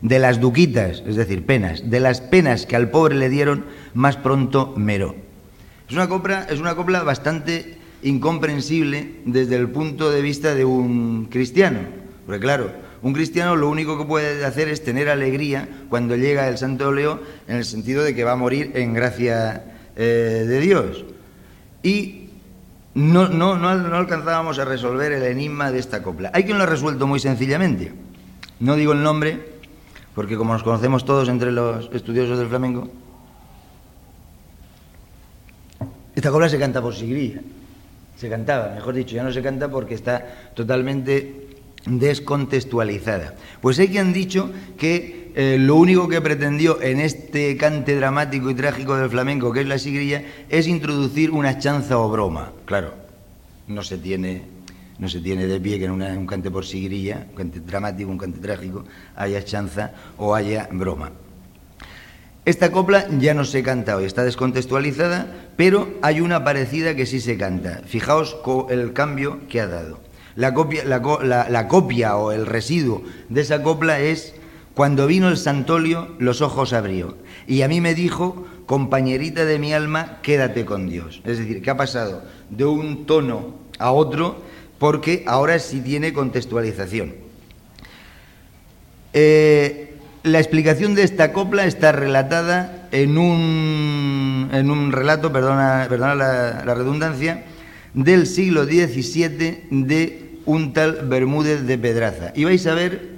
[0.00, 3.64] de las duquitas, es decir, penas, de las penas que al pobre le dieron,
[3.94, 5.16] más pronto meró.
[5.88, 7.75] Es una copla, es una copla bastante
[8.06, 11.80] incomprensible desde el punto de vista de un cristiano,
[12.24, 12.70] porque claro,
[13.02, 17.20] un cristiano lo único que puede hacer es tener alegría cuando llega el Santo Leo
[17.48, 19.64] en el sentido de que va a morir en gracia
[19.96, 21.04] eh, de Dios.
[21.82, 22.30] Y
[22.94, 26.30] no, no, no, no alcanzábamos a resolver el enigma de esta copla.
[26.32, 27.92] Hay quien lo ha resuelto muy sencillamente.
[28.58, 29.40] No digo el nombre,
[30.14, 32.88] porque como nos conocemos todos entre los estudiosos del flamenco,
[36.14, 37.42] esta copla se canta por sigrilla,
[38.16, 41.46] se cantaba, mejor dicho, ya no se canta porque está totalmente
[41.86, 43.34] descontextualizada.
[43.60, 48.50] Pues hay quien han dicho que eh, lo único que pretendió en este cante dramático
[48.50, 52.52] y trágico del flamenco, que es la sigrilla, es introducir una chanza o broma.
[52.64, 52.94] Claro,
[53.68, 54.56] no se tiene
[54.98, 58.16] no se tiene de pie que en, un cante por sigrilla, un cante dramático, un
[58.16, 58.84] cante trágico,
[59.14, 61.12] haya chanza o haya broma.
[62.46, 67.20] Esta copla ya no se canta hoy, está descontextualizada, pero hay una parecida que sí
[67.20, 67.82] se canta.
[67.86, 68.36] Fijaos
[68.70, 69.98] el cambio que ha dado.
[70.36, 74.36] La copia, o el residuo de esa copla es
[74.74, 77.16] cuando vino el Santolio, los ojos abrió.
[77.48, 81.22] Y a mí me dijo, compañerita de mi alma, quédate con Dios.
[81.24, 84.40] Es decir, que ha pasado de un tono a otro
[84.78, 87.12] porque ahora sí tiene contextualización.
[89.12, 89.95] Eh,
[90.26, 96.74] la explicación de esta copla está relatada en un, en un relato, perdona, perdona la,
[96.74, 97.44] redundancia,
[97.94, 102.32] del siglo XVII de un tal Bermúdez de Pedraza.
[102.34, 103.16] Y vais a ver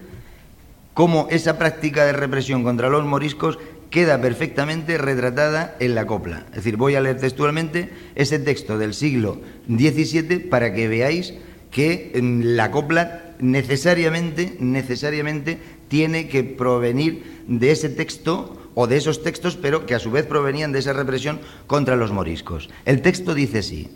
[0.93, 3.59] cómo esa práctica de represión contra los moriscos
[3.89, 6.45] queda perfectamente retratada en la copla.
[6.51, 11.33] Es decir, voy a leer textualmente ese texto del siglo XVII para que veáis
[11.71, 15.59] que la copla necesariamente, necesariamente
[15.89, 20.27] tiene que provenir de ese texto o de esos textos, pero que a su vez
[20.27, 22.69] provenían de esa represión contra los moriscos.
[22.85, 23.89] El texto dice sí.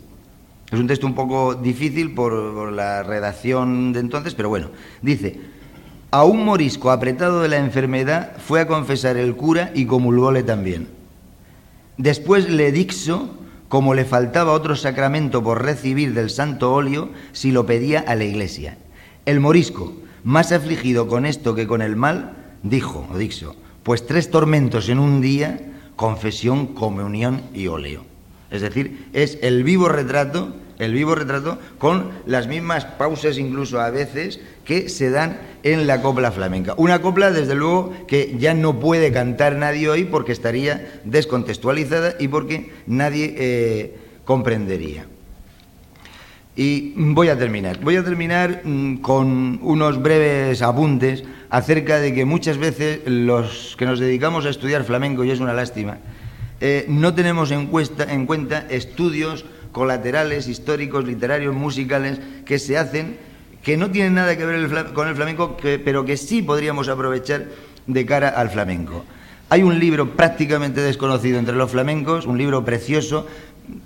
[0.71, 4.71] Es un texto un poco difícil por, la redacción de entonces, pero bueno,
[5.01, 5.39] dice,
[6.09, 10.87] a un morisco apretado de la enfermedad fue a confesar el cura y comulgóle también.
[11.97, 13.37] Después le dixo
[13.69, 18.23] como le faltaba otro sacramento por recibir del santo óleo si lo pedía a la
[18.23, 18.77] iglesia.
[19.25, 19.93] El morisco,
[20.23, 25.21] más afligido con esto que con el mal, dijo, o pues tres tormentos en un
[25.21, 25.59] día,
[25.95, 28.05] confesión, comunión y óleo.
[28.49, 33.89] Es decir, es el vivo retrato el vivo retrato con las mismas pausas incluso a
[33.89, 36.73] veces que se dan en la copla flamenca.
[36.77, 42.27] Una copla, desde luego, que ya no puede cantar nadie hoy porque estaría descontextualizada y
[42.27, 45.05] porque nadie eh, comprendería.
[46.55, 47.79] Y voy a terminar.
[47.79, 53.85] Voy a terminar mm, con unos breves apuntes acerca de que muchas veces los que
[53.85, 55.97] nos dedicamos a estudiar flamenco, y es una lástima,
[56.61, 63.17] eh, no tenemos en cuenta estudios colaterales, históricos, literarios, musicales, que se hacen,
[63.61, 67.47] que no tienen nada que ver con el flamenco, pero que sí podríamos aprovechar
[67.87, 69.03] de cara al flamenco.
[69.49, 73.27] Hay un libro prácticamente desconocido entre los flamencos, un libro precioso,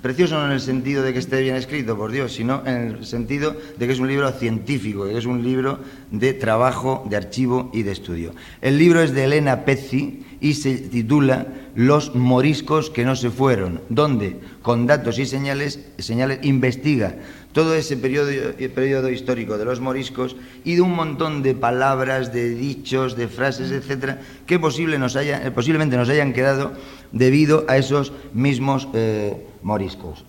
[0.01, 3.05] precioso no en el sentido de que esté bien escrito, por Dios, sino en el
[3.05, 5.79] sentido de que es un libro científico, que es un libro
[6.11, 8.33] de trabajo, de archivo y de estudio.
[8.61, 13.81] El libro es de Elena Pezzi y se titula Los moriscos que no se fueron,
[13.89, 17.15] donde con datos y señales, señales investiga
[17.57, 18.29] todo ese periodo,
[18.75, 23.71] periodo histórico de los moriscos y de un montón de palabras, de dichos, de frases,
[23.71, 26.73] etcétera, que posible nos haya, posiblemente nos hayan quedado
[27.11, 30.25] debido a esos mismos eh, moriscos.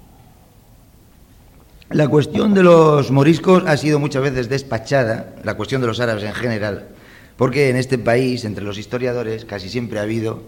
[1.90, 6.24] La cuestión de los moriscos ha sido muchas veces despachada, la cuestión de los árabes
[6.24, 6.88] en general,
[7.36, 10.42] porque en este país, entre los historiadores, casi siempre ha habido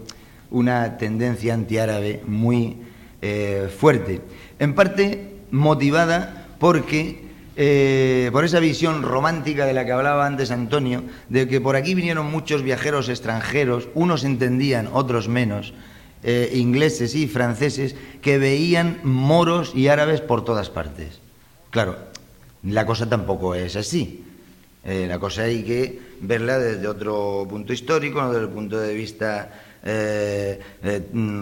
[0.51, 2.77] una tendencia antiárabe muy
[3.21, 4.21] eh, fuerte,
[4.59, 11.03] en parte motivada porque eh, por esa visión romántica de la que hablaba antes Antonio,
[11.29, 15.73] de que por aquí vinieron muchos viajeros extranjeros, unos entendían, otros menos,
[16.23, 21.19] eh, ingleses y franceses, que veían moros y árabes por todas partes.
[21.71, 21.97] Claro,
[22.61, 24.23] la cosa tampoco es así.
[24.83, 29.51] Eh, la cosa hay que verla desde otro punto histórico, desde el punto de vista
[29.83, 30.59] eh,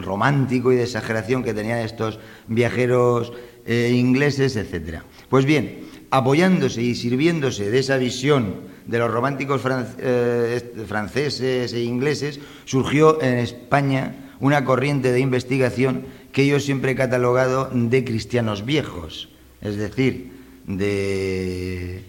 [0.02, 3.34] romántico y de exageración que tenían estos viajeros
[3.68, 5.02] ingleses, etc.
[5.30, 13.22] Pues bien, apoyándose y sirviéndose de esa visión de los románticos franceses e ingleses, surgió
[13.22, 19.30] en España una corriente de investigación que yo siempre he catalogado de cristianos viejos,
[19.62, 20.32] es decir,
[20.66, 22.04] de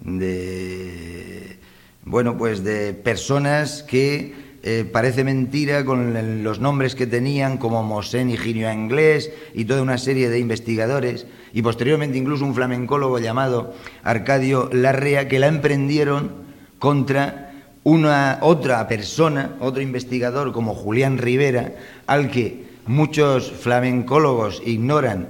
[0.00, 1.56] de
[2.04, 4.32] bueno, pues de personas que
[4.62, 9.98] eh, parece mentira con los nombres que tenían, como Mosén Higinio Inglés y toda una
[9.98, 16.30] serie de investigadores, y posteriormente incluso un flamencólogo llamado Arcadio Larrea, que la emprendieron
[16.78, 17.45] contra
[17.86, 21.70] una otra persona, otro investigador como Julián Rivera,
[22.08, 25.28] al que muchos flamencólogos ignoran,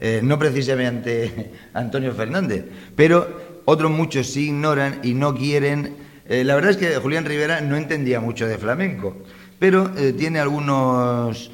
[0.00, 5.96] eh, no precisamente Antonio Fernández, pero otros muchos sí ignoran y no quieren.
[6.28, 9.16] Eh, la verdad es que Julián Rivera no entendía mucho de flamenco,
[9.58, 11.52] pero eh, tiene algunos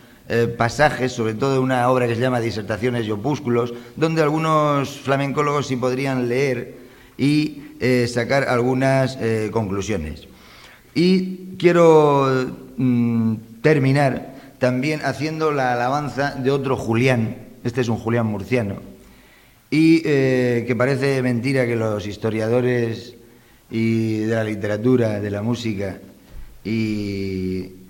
[0.57, 5.75] pasajes, sobre todo una obra que se llama Disertaciones y Opúsculos, donde algunos flamencólogos sí
[5.75, 6.77] podrían leer
[7.19, 7.63] y
[8.07, 9.19] sacar algunas
[9.51, 10.30] conclusiones.
[10.95, 12.29] Y quiero
[12.77, 18.77] mm, terminar también haciendo la alabanza de otro Julián, este es un Julián murciano,
[19.71, 23.15] y eh, que parece mentira que los historiadores
[23.71, 25.99] y de la literatura, de la música
[26.65, 27.81] y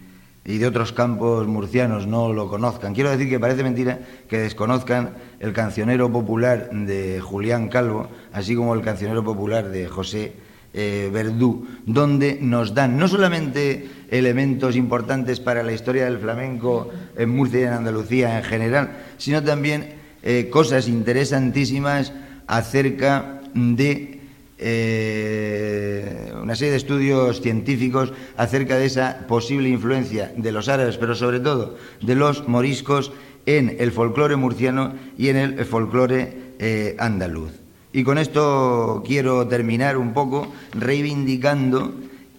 [0.44, 2.94] y de otros campos murcianos no lo conozcan.
[2.94, 8.74] Quiero decir que parece mentira que desconozcan el cancionero popular de Julián Calvo, así como
[8.74, 10.32] el cancionero popular de José
[10.72, 17.28] eh, Verdú, donde nos dan no solamente elementos importantes para la historia del flamenco en
[17.30, 22.12] Murcia y en Andalucía en general, sino también eh, cosas interesantísimas
[22.46, 24.20] acerca de
[24.58, 31.16] eh, una serie de estudios científicos acerca de esa posible influencia de los árabes, pero
[31.16, 33.10] sobre todo de los moriscos
[33.44, 37.59] en el folclore murciano y en el folclore andaluz.
[37.92, 41.92] Y con esto quiero terminar un poco reivindicando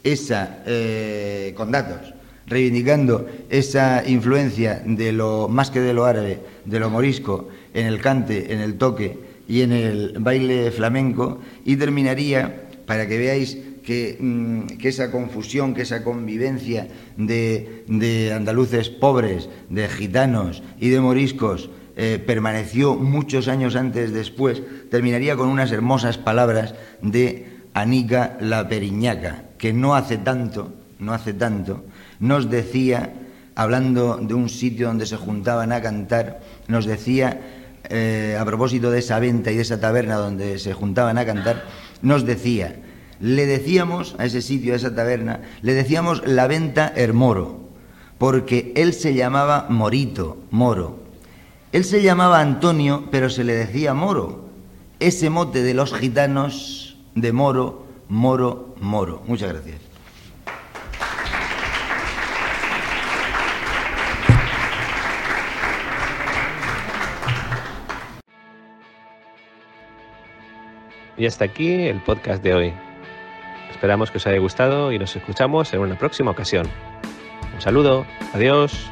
[0.03, 2.14] esa, eh, con datos,
[2.48, 7.99] reivindicando esa influencia de lo más que de lo árabe, de lo morisco, en el
[7.99, 9.18] cante, en el toque
[9.48, 11.40] y en el baile flamenco.
[11.65, 16.88] Y terminaría para que veáis que, mm, esa confusión, que esa convivencia
[17.18, 25.35] de, andaluces pobres, de gitanos y de moriscos eh, permaneció muchos años antes después, terminaría
[25.35, 31.84] con unas hermosas palabras de Anica la Periñaca, que no hace tanto, no hace tanto,
[32.19, 33.13] nos decía,
[33.55, 37.39] hablando de un sitio donde se juntaban a cantar, nos decía
[37.89, 41.65] eh, a propósito de esa venta y de esa taberna donde se juntaban a cantar,
[42.01, 42.76] nos decía,
[43.19, 47.69] le decíamos a ese sitio, a esa taberna, le decíamos la venta Hermoro,
[48.18, 51.01] porque él se llamaba Morito, Moro.
[51.72, 54.49] Él se llamaba Antonio, pero se le decía Moro.
[54.99, 59.22] Ese mote de los gitanos de Moro, Moro, Moro.
[59.26, 59.80] Muchas gracias.
[71.18, 72.73] Y hasta aquí el podcast de hoy.
[73.72, 76.68] Esperamos que os haya gustado y nos escuchamos en una próxima ocasión.
[77.53, 78.91] Un saludo, adiós.